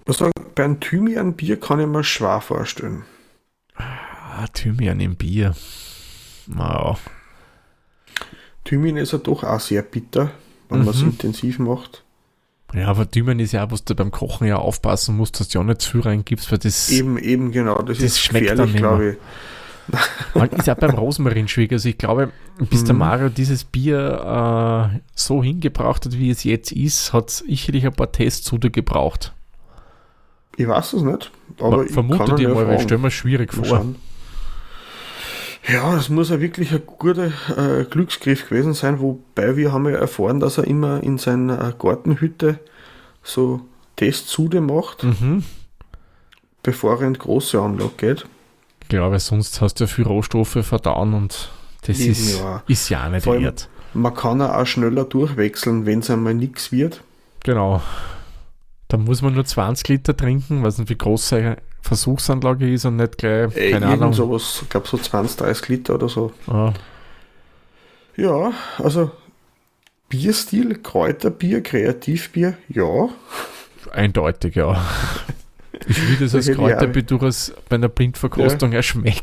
Also 0.08 0.32
bei 0.56 0.64
einem 0.64 0.80
Thymian-Bier 0.80 1.60
kann 1.60 1.80
ich 1.80 1.88
mir 1.88 2.04
schwer 2.04 2.42
vorstellen. 2.42 3.04
Ah, 3.76 4.48
Thymian 4.54 5.00
im 5.00 5.16
Bier. 5.16 5.56
Wow. 6.48 7.00
Thymian 8.64 8.98
ist 8.98 9.12
ja 9.14 9.18
doch 9.20 9.44
auch 9.44 9.60
sehr 9.60 9.82
bitter, 9.82 10.32
wenn 10.70 10.80
man 10.80 10.90
es 10.90 11.02
Mhm. 11.02 11.10
intensiv 11.10 11.60
macht. 11.60 12.04
Ja, 12.74 12.88
aber 12.90 13.10
Thymian 13.10 13.40
ist 13.40 13.54
ja 13.54 13.66
auch, 13.66 13.72
was 13.72 13.86
du 13.86 13.96
beim 13.96 14.12
Kochen 14.12 14.46
ja 14.48 14.58
aufpassen 14.58 15.16
musst, 15.16 15.40
dass 15.40 15.48
du 15.50 15.60
ja 15.60 15.64
nicht 15.64 15.82
zu 15.82 16.00
reingibst, 16.00 16.52
weil 16.52 16.58
das 16.60 16.90
Eben, 16.90 17.18
eben, 17.18 17.52
genau. 17.52 17.76
Das, 17.82 17.98
Das 17.98 18.06
ist 18.08 18.20
schmeckt 18.20 18.58
dann 18.60 18.74
glaube 18.74 19.12
ich. 19.12 19.18
Man 20.36 20.50
ist 20.52 20.70
auch 20.70 20.76
beim 20.76 20.92
Rosmarin 20.92 21.48
schwierig. 21.48 21.72
Also 21.72 21.88
ich 21.88 21.98
glaube, 21.98 22.32
bis 22.70 22.84
der 22.84 22.94
Mhm. 22.94 23.00
Mario 23.00 23.30
dieses 23.30 23.64
Bier 23.64 24.92
äh, 24.94 25.00
so 25.16 25.42
hingebracht 25.42 26.06
hat, 26.06 26.18
wie 26.18 26.30
es 26.30 26.44
jetzt 26.44 26.74
ist, 26.74 27.14
hat 27.14 27.30
es 27.30 27.38
sicherlich 27.38 27.86
ein 27.86 27.94
paar 27.94 28.12
Tests 28.12 28.44
zu 28.46 28.58
dir 28.58 28.70
gebraucht. 28.70 29.34
Ich 30.58 30.68
weiß 30.68 30.94
es 30.94 31.02
nicht, 31.04 31.32
aber 31.60 31.68
Aber 31.74 31.86
ich 31.86 31.92
vermute 31.94 32.18
kann 32.18 32.30
ihn 32.32 32.36
dir 32.38 32.50
ja 32.50 32.54
mal, 32.56 32.68
weil 32.68 32.76
ich 32.78 32.82
stelle 32.84 33.00
mir 33.02 33.12
schwierig 33.12 33.54
vor. 33.54 33.64
schauen. 33.66 33.96
Ja, 35.72 35.96
das 35.96 36.10
muss 36.10 36.30
ja 36.30 36.40
wirklich 36.40 36.72
ein 36.72 36.82
guter 36.86 37.26
äh, 37.56 37.84
Glücksgriff 37.84 38.48
gewesen 38.50 38.74
sein, 38.74 39.00
wobei 39.02 39.56
wir 39.58 39.74
haben 39.74 39.88
ja 39.90 39.98
erfahren, 39.98 40.40
dass 40.40 40.58
er 40.58 40.64
immer 40.66 41.04
in 41.04 41.18
seiner 41.18 41.74
Gartenhütte 41.74 42.60
so 43.22 43.62
Testsude 43.98 44.62
macht, 44.62 45.04
Mhm. 45.04 45.44
bevor 46.64 47.02
er 47.02 47.08
in 47.08 47.14
die 47.14 47.20
große 47.20 47.60
Anlage 47.60 47.92
geht. 47.98 48.26
Ja, 48.92 49.12
weil 49.12 49.20
sonst 49.20 49.60
hast 49.60 49.76
du 49.76 49.84
ja 49.84 49.88
viel 49.88 50.06
Rohstoffe 50.06 50.58
verdauen 50.66 51.14
und 51.14 51.50
das 51.86 52.00
Eben, 52.00 52.12
ist, 52.12 52.40
ja. 52.40 52.64
ist 52.68 52.90
ja 52.90 53.06
auch 53.06 53.12
nicht 53.12 53.26
wert. 53.26 53.68
Man 53.94 54.14
kann 54.16 54.40
ja 54.40 54.58
auch 54.60 54.66
schneller 54.66 55.04
durchwechseln, 55.04 55.86
wenn 55.86 56.00
es 56.00 56.10
einmal 56.10 56.34
nichts 56.34 56.72
wird. 56.72 57.02
Genau. 57.44 57.82
Da 58.90 58.98
muss 58.98 59.22
man 59.22 59.34
nur 59.34 59.44
20 59.46 59.88
Liter 59.90 60.16
trinken, 60.16 60.64
weiß 60.64 60.78
nicht, 60.78 60.90
wie 60.90 60.98
groß 60.98 61.30
seine 61.30 61.58
Versuchsanlage 61.82 62.72
ist 62.72 62.86
und 62.86 62.96
nicht 62.98 63.18
gleich, 63.18 63.56
Äh, 63.56 63.72
keine 63.72 63.86
irgend 63.88 64.02
Ahnung. 64.02 64.14
sowas, 64.14 64.60
ich 64.64 64.70
glaube 64.70 64.88
so 64.88 64.98
20, 64.98 65.38
30 65.38 65.68
Liter 65.70 65.96
oder 65.96 66.08
so. 66.10 66.32
Ah, 66.48 66.74
Ja, 68.16 68.52
also 68.78 69.12
Bierstil, 70.10 70.76
Kräuterbier, 70.80 71.62
Kreativbier, 71.62 72.58
ja. 72.70 73.10
eindeutig, 73.92 74.56
ja. 74.56 74.82
Ich 75.88 76.02
würde 76.10 76.24
das 76.26 76.36
als 76.36 76.50
Kräuterbier 76.52 77.04
durchaus 77.04 77.54
bei 77.70 77.76
einer 77.76 77.90
Blindverkostung 77.90 78.72
erschmecken. 78.74 79.22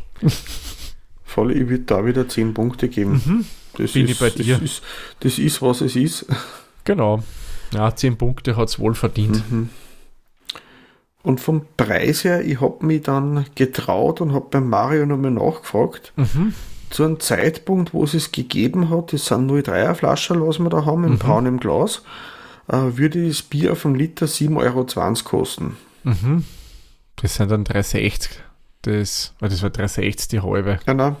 Voll, 1.23 1.51
ich 1.51 1.67
würde 1.67 1.83
da 1.85 2.05
wieder 2.05 2.27
10 2.29 2.53
Punkte 2.53 2.87
geben. 2.87 3.21
Mhm. 3.25 3.45
Das 3.77 3.91
Bin 3.93 4.05
ist, 4.05 4.11
ich 4.11 4.19
bei 4.19 4.29
dir. 4.29 4.53
Das 4.55 4.63
ist, 4.63 4.83
das 5.19 5.37
ist, 5.39 5.61
was 5.61 5.81
es 5.81 5.95
ist. 5.95 6.25
Genau. 6.85 7.23
Ja, 7.73 7.93
10 7.93 8.17
Punkte 8.17 8.55
hat 8.55 8.69
es 8.69 8.79
wohl 8.79 8.95
verdient. 8.95 9.51
Mhm. 9.51 9.69
Und 11.23 11.39
vom 11.39 11.65
Preis 11.75 12.23
her, 12.23 12.45
ich 12.45 12.61
habe 12.61 12.85
mich 12.85 13.01
dann 13.01 13.45
getraut 13.55 14.21
und 14.21 14.33
habe 14.33 14.45
beim 14.51 14.69
Mario 14.69 15.05
nochmal 15.07 15.31
nachgefragt. 15.31 16.13
Mhm. 16.15 16.53
Zu 16.91 17.03
einem 17.03 17.19
Zeitpunkt, 17.19 17.93
wo 17.93 18.03
es 18.03 18.13
es 18.13 18.31
gegeben 18.31 18.91
hat, 18.91 19.11
das 19.11 19.25
sind 19.25 19.49
03er 19.49 19.95
Flaschen, 19.95 20.45
was 20.45 20.59
wir 20.59 20.69
da 20.69 20.85
haben, 20.85 21.03
im 21.03 21.13
Mhm. 21.13 21.59
Glas, 21.59 22.03
äh, 22.67 22.77
würde 22.77 23.27
das 23.27 23.41
Bier 23.41 23.71
auf 23.71 23.85
einen 23.85 23.95
Liter 23.95 24.27
7,20 24.27 24.57
Euro 24.57 24.85
kosten. 25.23 25.77
Mhm. 26.03 26.45
Das 27.15 27.35
sind 27.35 27.49
dann 27.49 27.63
360. 27.63 28.43
Das, 28.83 29.33
ah, 29.41 29.47
das 29.47 29.63
war 29.63 29.71
360 29.71 30.27
die 30.27 30.41
halbe. 30.41 30.79
Ja, 30.85 30.93
nein. 30.93 31.15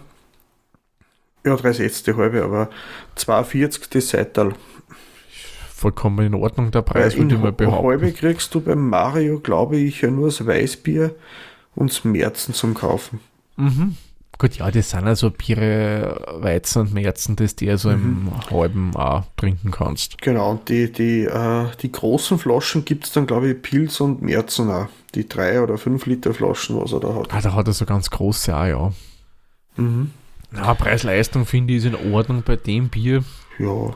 Ja, 1.43 1.55
3,60 1.55 2.05
die 2.05 2.13
halbe, 2.15 2.43
aber 2.43 2.69
2,40 3.17 3.89
das 3.89 4.09
Seital. 4.09 4.53
Vollkommen 5.77 6.25
in 6.25 6.33
Ordnung, 6.35 6.71
der 6.71 6.83
Preis, 6.83 7.17
würde 7.17 7.35
ich 7.35 7.41
mal 7.41 7.47
Ha- 7.49 7.71
halbe 7.83 7.97
behaupten. 7.97 8.13
kriegst 8.15 8.55
du 8.55 8.61
beim 8.61 8.87
Mario, 8.89 9.39
glaube 9.39 9.75
ich, 9.77 10.01
ja 10.01 10.09
nur 10.09 10.27
das 10.27 10.45
Weißbier 10.45 11.13
und 11.75 11.91
das 11.91 12.05
Märzen 12.05 12.53
zum 12.53 12.73
Kaufen. 12.73 13.19
Mhm. 13.57 13.97
Gut, 14.37 14.55
ja, 14.55 14.69
das 14.71 14.89
sind 14.89 15.05
also 15.05 15.31
Biere, 15.31 16.37
Weizen 16.39 16.81
und 16.81 16.93
Märzen, 16.93 17.35
das 17.35 17.55
du 17.55 17.69
also 17.69 17.89
Mhm. 17.89 18.29
im 18.31 18.51
halben 18.51 18.95
auch 18.95 19.23
trinken 19.37 19.71
kannst. 19.71 20.21
Genau, 20.21 20.51
und 20.51 20.67
die, 20.69 20.91
die, 20.91 21.23
äh, 21.25 21.65
die 21.81 21.91
großen 21.91 22.37
Flaschen 22.39 22.83
gibt 22.85 23.05
es 23.05 23.11
dann, 23.11 23.27
glaube 23.27 23.49
ich, 23.51 23.61
Pilz 23.61 23.99
und 24.01 24.21
Märzen 24.21 24.69
auch. 24.71 24.87
Die 25.13 25.27
3 25.27 25.61
oder 25.61 25.77
5 25.77 26.05
Liter 26.05 26.33
Flaschen, 26.33 26.79
was 26.81 26.91
er 26.93 26.99
da 27.01 27.13
hat. 27.15 27.33
Ah, 27.33 27.39
da 27.41 27.53
hat 27.53 27.67
er 27.67 27.73
so 27.73 27.85
ganz 27.85 28.09
große 28.09 28.55
auch, 28.55 28.65
ja. 28.65 28.93
Mhm. 29.77 30.11
Na, 30.51 30.73
Preis-Leistung 30.73 31.45
finde 31.45 31.73
ich 31.73 31.85
ist 31.85 31.85
in 31.93 32.13
Ordnung 32.13 32.43
bei 32.45 32.55
dem 32.57 32.89
Bier. 32.89 33.23
Ja, 33.59 33.93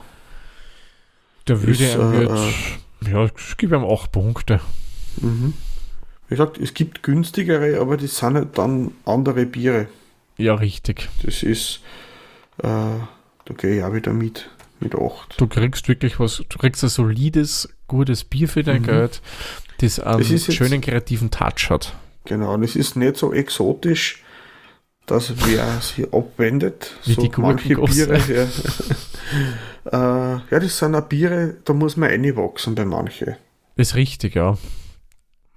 Da 1.49 1.59
würde 1.59 1.71
ich 1.71 1.95
ihm 1.95 2.21
jetzt, 2.21 3.11
ja, 3.11 3.25
ich 3.25 3.57
gebe 3.57 3.75
ihm 3.75 3.83
8 3.83 4.11
Punkte. 4.11 4.59
mhm. 5.17 5.53
Wie 6.27 6.35
gesagt, 6.35 6.59
es 6.59 6.75
gibt 6.75 7.01
günstigere, 7.01 7.79
aber 7.81 7.97
das 7.97 8.17
sind 8.17 8.35
halt 8.35 8.55
dann 8.59 8.91
andere 9.03 9.47
Biere. 9.47 9.87
Ja, 10.37 10.53
richtig. 10.53 11.09
Das 11.23 11.41
ist, 11.41 11.79
äh, 12.59 12.67
da 12.67 13.53
gehe 13.57 13.77
ich 13.77 13.83
auch 13.83 13.93
wieder 13.95 14.13
mit, 14.13 14.47
mit 14.79 14.93
8. 14.93 15.35
Du 15.41 15.47
kriegst 15.47 15.87
wirklich 15.87 16.19
was, 16.19 16.43
du 16.47 16.57
kriegst 16.59 16.83
ein 16.83 16.89
solides, 16.89 17.67
gutes 17.87 18.25
Bier 18.25 18.47
für 18.47 18.61
dein 18.61 18.83
Mhm. 18.83 18.85
Geld, 18.85 19.21
das 19.79 19.99
einen 19.99 20.19
Das 20.19 20.53
schönen 20.53 20.81
kreativen 20.81 21.31
Touch 21.31 21.71
hat. 21.71 21.95
Genau, 22.25 22.53
und 22.53 22.61
es 22.61 22.75
ist 22.75 22.95
nicht 22.95 23.17
so 23.17 23.33
exotisch, 23.33 24.21
dass 25.09 25.33
wer 25.47 25.81
sich 25.81 26.13
abwendet. 26.13 26.95
Wie 27.05 27.13
so 27.13 27.21
die 27.21 27.31
manche. 27.37 27.75
Biere. 27.75 28.19
Ja. 28.27 28.43
äh, 30.37 30.41
ja, 30.51 30.59
das 30.59 30.77
sind 30.77 30.95
auch 30.95 31.01
Biere, 31.01 31.55
da 31.65 31.73
muss 31.73 31.97
man 31.97 32.09
reinwachsen 32.09 32.75
bei 32.75 32.85
manchen. 32.85 33.35
Ist 33.75 33.95
richtig, 33.95 34.35
ja. 34.35 34.57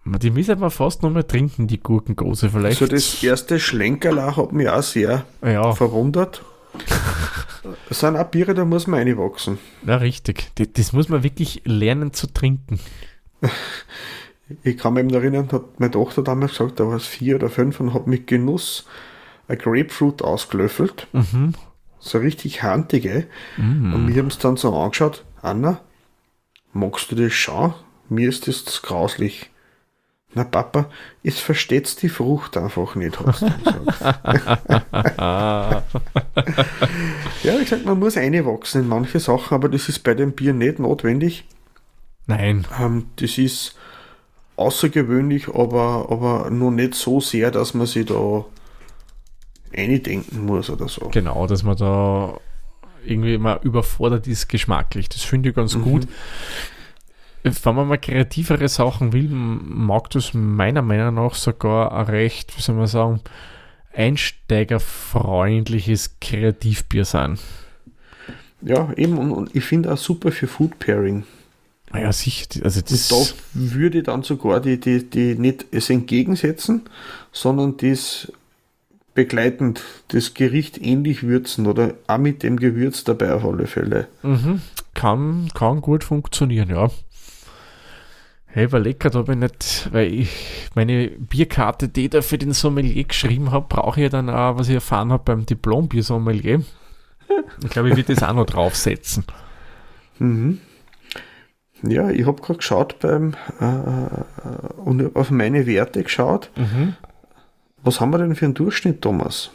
Die 0.04 0.30
müssen 0.30 0.60
wir 0.60 0.70
fast 0.70 1.02
noch 1.02 1.10
mal 1.10 1.22
trinken, 1.22 1.68
die 1.68 1.80
Gurkengose 1.80 2.50
vielleicht. 2.50 2.78
So 2.78 2.86
das 2.86 3.22
erste 3.22 3.60
Schlenkerlach 3.60 4.36
hat 4.36 4.52
mich 4.52 4.68
auch 4.68 4.82
sehr 4.82 5.24
ja, 5.42 5.72
verwundert. 5.72 6.42
Das 7.88 8.00
sind 8.00 8.16
auch 8.16 8.26
Biere, 8.26 8.54
da 8.54 8.64
muss 8.64 8.88
man 8.88 8.98
reinwachsen. 8.98 9.56
ja, 9.86 9.94
richtig. 9.94 10.50
Das, 10.56 10.66
das 10.72 10.92
muss 10.92 11.08
man 11.08 11.22
wirklich 11.22 11.62
lernen 11.64 12.12
zu 12.12 12.26
trinken. 12.26 12.80
Ich 14.64 14.78
kann 14.78 14.94
mich 14.94 15.04
eben 15.04 15.14
erinnern, 15.14 15.48
hat 15.52 15.78
meine 15.78 15.92
Tochter 15.92 16.22
damals 16.22 16.58
gesagt, 16.58 16.80
da 16.80 16.88
war 16.88 16.96
es 16.96 17.06
vier 17.06 17.36
oder 17.36 17.50
fünf 17.50 17.78
und 17.78 17.94
hat 17.94 18.08
mit 18.08 18.26
Genuss 18.26 18.84
ein 19.48 19.58
Grapefruit 19.58 20.22
ausgelöffelt. 20.22 21.06
Mhm. 21.12 21.54
So 22.00 22.18
richtig 22.18 22.62
handige. 22.62 23.26
Mhm. 23.56 23.94
Und 23.94 24.08
wir 24.08 24.16
haben 24.16 24.28
es 24.28 24.38
dann 24.38 24.56
so 24.56 24.74
angeschaut, 24.76 25.24
Anna, 25.40 25.80
magst 26.72 27.10
du 27.10 27.16
das 27.16 27.32
schon? 27.32 27.74
Mir 28.08 28.28
ist 28.28 28.48
das 28.48 28.82
grauslich. 28.82 29.50
Na 30.34 30.44
Papa, 30.44 30.86
es 31.22 31.38
versteht's 31.40 31.94
die 31.96 32.08
Frucht 32.08 32.56
einfach 32.56 32.94
nicht, 32.94 33.20
hast 33.20 33.42
du 33.42 33.50
gesagt. 33.50 34.02
Ja, 37.42 37.58
wie 37.58 37.64
gesagt, 37.64 37.84
man 37.84 37.98
muss 37.98 38.16
reinwachsen 38.16 38.82
in 38.82 38.88
manche 38.88 39.20
Sachen, 39.20 39.54
aber 39.54 39.68
das 39.68 39.88
ist 39.88 40.00
bei 40.00 40.14
dem 40.14 40.32
Bier 40.32 40.52
nicht 40.54 40.78
notwendig. 40.78 41.44
nein, 42.26 42.66
Ähm, 42.80 43.06
das 43.16 43.36
ist 43.36 43.76
außergewöhnlich, 44.56 45.48
aber, 45.48 46.06
aber 46.10 46.50
nur 46.50 46.70
nicht 46.70 46.94
so 46.94 47.20
sehr, 47.20 47.50
dass 47.50 47.74
man 47.74 47.86
sich 47.86 48.06
da 48.06 48.44
eindenken 49.74 50.46
muss 50.46 50.70
oder 50.70 50.88
so. 50.88 51.08
genau, 51.08 51.46
dass 51.46 51.62
man 51.62 51.76
da 51.76 52.38
irgendwie 53.04 53.36
mal 53.38 53.58
überfordert 53.62 54.26
ist 54.28 54.48
geschmacklich. 54.48 55.08
Das 55.08 55.22
finde 55.22 55.48
ich 55.50 55.54
ganz 55.56 55.74
Mhm. 55.74 55.82
gut. 55.82 56.06
Wenn 57.42 57.74
man 57.74 57.88
mal 57.88 57.98
kreativere 57.98 58.68
Sachen 58.68 59.12
will, 59.12 59.28
mag 59.28 60.08
das 60.10 60.32
meiner 60.34 60.82
Meinung 60.82 61.14
nach 61.16 61.34
sogar 61.34 61.92
ein 61.92 62.06
recht, 62.06 62.56
wie 62.56 62.62
soll 62.62 62.76
man 62.76 62.86
sagen, 62.86 63.20
einsteigerfreundliches 63.92 66.16
Kreativbier 66.20 67.04
sein. 67.04 67.38
Ja, 68.60 68.92
eben, 68.96 69.18
und, 69.18 69.32
und 69.32 69.56
ich 69.56 69.64
finde 69.64 69.92
auch 69.92 69.98
super 69.98 70.30
für 70.30 70.46
Food 70.46 70.78
Pairing. 70.78 71.24
Naja, 71.92 72.08
Ah 72.08 72.12
sicher. 72.12 72.46
Also 72.64 72.78
Und 72.80 72.90
das, 72.90 73.08
da 73.08 73.16
würde 73.54 73.98
ich 73.98 74.04
dann 74.04 74.22
sogar 74.22 74.60
die, 74.60 74.78
die, 74.78 75.08
die 75.10 75.34
nicht 75.34 75.66
es 75.72 75.90
entgegensetzen, 75.90 76.82
sondern 77.32 77.76
das 77.76 78.32
begleitend 79.14 79.82
das 80.08 80.34
Gericht 80.34 80.80
ähnlich 80.80 81.22
würzen 81.22 81.66
oder 81.66 81.94
auch 82.06 82.18
mit 82.18 82.42
dem 82.42 82.58
Gewürz 82.58 83.04
dabei 83.04 83.32
auf 83.34 83.44
alle 83.44 83.66
Fälle. 83.66 84.08
Mhm. 84.22 84.60
Kann, 84.94 85.48
kann 85.54 85.80
gut 85.80 86.04
funktionieren, 86.04 86.70
ja. 86.70 86.90
Hey, 88.46 88.70
war 88.70 88.80
lecker, 88.80 89.08
da 89.08 89.20
habe 89.20 89.32
ich 89.32 89.38
nicht, 89.38 89.88
weil 89.92 90.12
ich 90.12 90.28
meine 90.74 91.08
Bierkarte, 91.08 91.88
die 91.88 92.04
ich 92.04 92.10
da 92.10 92.20
für 92.20 92.36
den 92.36 92.52
Sommelier 92.52 93.04
geschrieben 93.04 93.50
habe, 93.50 93.66
brauche 93.66 93.98
ich 93.98 94.04
ja 94.04 94.08
dann 94.10 94.28
auch, 94.28 94.58
was 94.58 94.68
ich 94.68 94.74
erfahren 94.74 95.10
habe 95.10 95.24
beim 95.24 95.46
Diplom-Bier-Sommelier. 95.46 96.62
Ich 97.64 97.70
glaube, 97.70 97.88
ich 97.88 97.96
würde 97.96 98.14
das 98.14 98.22
auch 98.22 98.34
noch 98.34 98.44
draufsetzen. 98.44 99.24
Mhm. 100.18 100.60
Ja, 101.82 102.10
ich 102.10 102.26
habe 102.26 102.40
gerade 102.42 102.58
geschaut 102.58 103.00
beim 103.00 103.34
äh, 103.60 103.64
äh, 103.64 104.80
und 104.84 105.16
auf 105.16 105.30
meine 105.30 105.66
Werte 105.66 106.02
geschaut. 106.02 106.50
Mhm. 106.56 106.94
Was 107.82 108.00
haben 108.00 108.10
wir 108.10 108.18
denn 108.18 108.34
für 108.34 108.44
einen 108.44 108.54
Durchschnitt, 108.54 109.02
Thomas? 109.02 109.50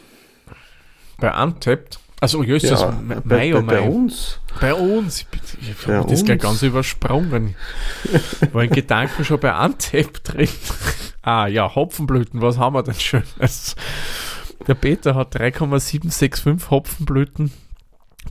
Bei 1.18 1.42
Untapped 1.42 1.98
Also, 2.20 2.42
ja, 2.42 2.56
ist 2.56 2.64
Ja, 2.64 2.70
das 2.70 2.80
bei, 2.82 2.92
Mai, 2.92 3.20
bei, 3.24 3.54
oh 3.54 3.62
bei 3.62 3.80
Mai. 3.80 3.88
uns. 3.88 4.38
Bei 4.60 4.74
uns. 4.74 5.20
Ich, 5.20 5.26
ich 5.70 5.86
Bei 5.86 5.96
habe 5.96 6.10
das 6.10 6.24
gleich 6.24 6.40
ganz 6.40 6.62
übersprungen. 6.62 7.54
War 8.52 8.64
in 8.64 8.70
Gedanken 8.70 9.24
schon 9.24 9.40
bei 9.40 9.52
Antep 9.52 10.22
drin. 10.24 10.48
ah 11.22 11.46
ja, 11.46 11.74
Hopfenblüten, 11.74 12.40
was 12.40 12.58
haben 12.58 12.74
wir 12.74 12.82
denn 12.82 12.94
Schönes? 12.94 13.76
Der 14.66 14.74
Peter 14.74 15.14
hat 15.14 15.34
3,765 15.34 16.70
Hopfenblüten. 16.70 17.52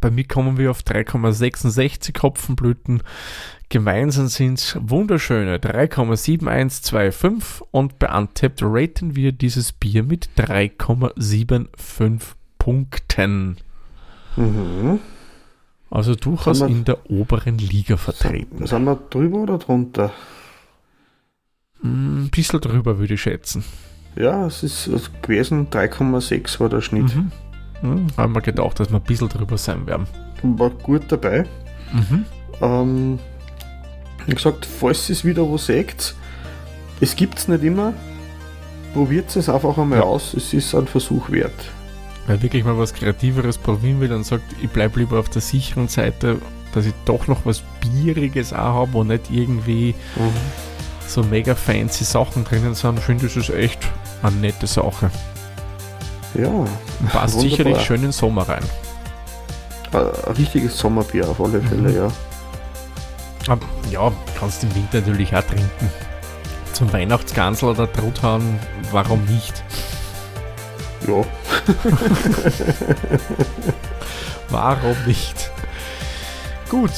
Bei 0.02 0.12
mir 0.12 0.26
kommen 0.26 0.58
wir 0.58 0.72
auf 0.72 0.82
3,66 0.82 2.22
Hopfenblüten. 2.22 3.02
Gemeinsam 3.70 4.28
sind 4.28 4.60
es 4.60 4.78
wunderschöne 4.80 5.58
3,7125 5.58 7.62
und 7.72 7.98
bei 8.00 8.10
Untapped 8.16 8.60
raten 8.64 9.16
wir 9.16 9.32
dieses 9.32 9.72
Bier 9.74 10.04
mit 10.04 10.30
3,75 10.38 12.20
Punkten. 12.58 13.58
Mhm. 14.36 15.00
Also 15.90 16.16
durchaus 16.16 16.60
wir- 16.62 16.68
in 16.68 16.84
der 16.86 17.10
oberen 17.10 17.58
Liga 17.58 17.98
vertreten. 17.98 18.66
Sind 18.68 18.84
wir 18.86 18.96
drüber 19.10 19.40
oder 19.40 19.58
drunter? 19.58 20.12
Ein 21.84 22.30
bisschen 22.32 22.62
drüber 22.62 22.98
würde 23.00 23.14
ich 23.16 23.22
schätzen. 23.22 23.64
Ja, 24.16 24.48
es 24.48 24.64
ist 24.64 24.88
es 24.88 25.12
gewesen, 25.22 25.70
3,6 25.70 26.60
war 26.60 26.70
der 26.70 26.82
Schnitt. 26.82 27.16
Mhm. 27.16 27.32
Mhm. 27.82 28.08
Haben 28.18 28.34
wir 28.34 28.42
gedacht, 28.42 28.80
dass 28.80 28.90
wir 28.90 28.98
ein 28.98 29.04
bisschen 29.04 29.30
drüber 29.30 29.58
sein 29.58 29.86
werden. 29.88 30.08
War 30.44 30.70
gut 30.70 31.04
dabei. 31.10 31.46
Mhm. 31.94 32.26
Ähm, 32.62 33.20
wie 34.26 34.36
gesagt, 34.36 34.66
falls 34.66 35.10
ihr 35.10 35.14
es 35.14 35.24
wieder 35.26 35.44
wo 35.48 35.58
seht, 35.58 36.16
es 37.00 37.16
gibt 37.16 37.38
es 37.40 37.48
nicht 37.48 37.64
immer. 37.64 37.94
Probiert 38.94 39.36
es 39.36 39.48
einfach 39.50 39.78
einmal 39.78 40.00
Ja. 40.00 40.06
aus, 40.06 40.34
es 40.34 40.54
ist 40.54 40.74
ein 40.74 40.88
Versuch 40.88 41.30
wert. 41.30 41.54
Wer 42.26 42.42
wirklich 42.42 42.64
mal 42.66 42.78
was 42.78 42.94
Kreativeres 42.94 43.58
probieren 43.58 44.00
will 44.02 44.12
und 44.12 44.26
sagt, 44.26 44.44
ich 44.62 44.70
bleibe 44.70 45.00
lieber 45.00 45.20
auf 45.20 45.30
der 45.30 45.42
sicheren 45.42 45.88
Seite, 45.88 46.40
dass 46.74 46.86
ich 46.86 46.94
doch 47.06 47.28
noch 47.28 47.46
was 47.46 47.64
Bieriges 47.80 48.52
auch 48.54 48.58
habe, 48.74 48.94
wo 48.94 49.04
nicht 49.04 49.30
irgendwie 49.32 49.96
so 51.08 51.24
mega 51.24 51.56
fancy 51.56 52.04
Sachen 52.04 52.44
drinnen 52.44 52.76
sind, 52.76 53.00
finde 53.00 53.28
ich 53.28 53.34
das 53.36 53.50
echt 53.50 53.80
eine 54.24 54.36
nette 54.38 54.68
Sache. 54.68 55.10
Ja, 56.34 56.50
passt 57.12 57.36
Wunderbar. 57.36 57.42
sicherlich 57.42 57.82
schön 57.82 57.96
in 57.98 58.02
den 58.04 58.12
Sommer 58.12 58.48
rein. 58.48 58.64
ein 59.94 60.34
richtiges 60.34 60.78
Sommerbier 60.78 61.30
auf 61.30 61.40
alle 61.42 61.62
Fälle, 61.62 61.90
Mhm. 61.90 61.96
ja. 61.96 62.08
Aber 63.48 63.66
ja, 63.90 64.12
kannst 64.38 64.64
im 64.64 64.76
Winter 64.76 65.00
natürlich 65.00 65.34
auch 65.36 65.42
trinken. 65.44 65.90
Zum 66.74 66.92
Weihnachtsgansel 66.92 67.70
oder 67.70 67.92
Truthahn, 67.92 68.60
warum 68.92 69.24
nicht? 69.26 69.64
Ja, 71.08 71.24
Warum 74.50 74.96
nicht? 75.06 75.52
Gut, 76.70 76.92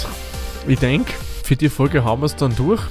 ich 0.68 0.80
denke, 0.80 1.14
für 1.44 1.56
die 1.56 1.70
Folge 1.70 2.04
haben 2.04 2.22
wir 2.22 2.26
es 2.28 2.36
dann 2.36 2.56
durch. 2.56 2.82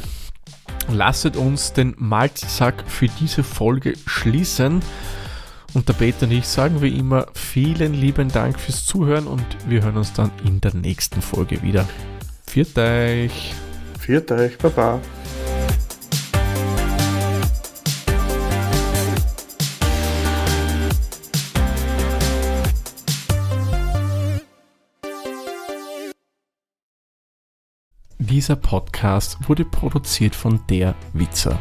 Lasset 0.90 1.36
uns 1.36 1.72
den 1.72 1.94
Malzsack 1.98 2.84
für 2.86 3.08
diese 3.20 3.42
Folge 3.44 3.94
schließen. 4.06 4.80
Und 5.74 5.88
der 5.88 5.92
Peter 5.92 6.26
und 6.26 6.32
ich 6.32 6.46
sagen 6.46 6.80
wie 6.82 6.96
immer 6.96 7.26
vielen 7.34 7.94
lieben 7.94 8.28
Dank 8.30 8.58
fürs 8.58 8.84
Zuhören 8.86 9.26
und 9.26 9.44
wir 9.68 9.82
hören 9.82 9.98
uns 9.98 10.12
dann 10.12 10.30
in 10.44 10.60
der 10.60 10.74
nächsten 10.74 11.22
Folge 11.22 11.62
wieder. 11.62 11.86
Viert 12.46 12.76
euch! 12.78 13.54
viert 14.08 14.32
euch, 14.32 14.56
Baba. 14.56 14.98
Dieser 28.18 28.56
Podcast 28.56 29.36
wurde 29.46 29.66
produziert 29.66 30.34
von 30.34 30.60
Der 30.70 30.94
Witzer. 31.12 31.60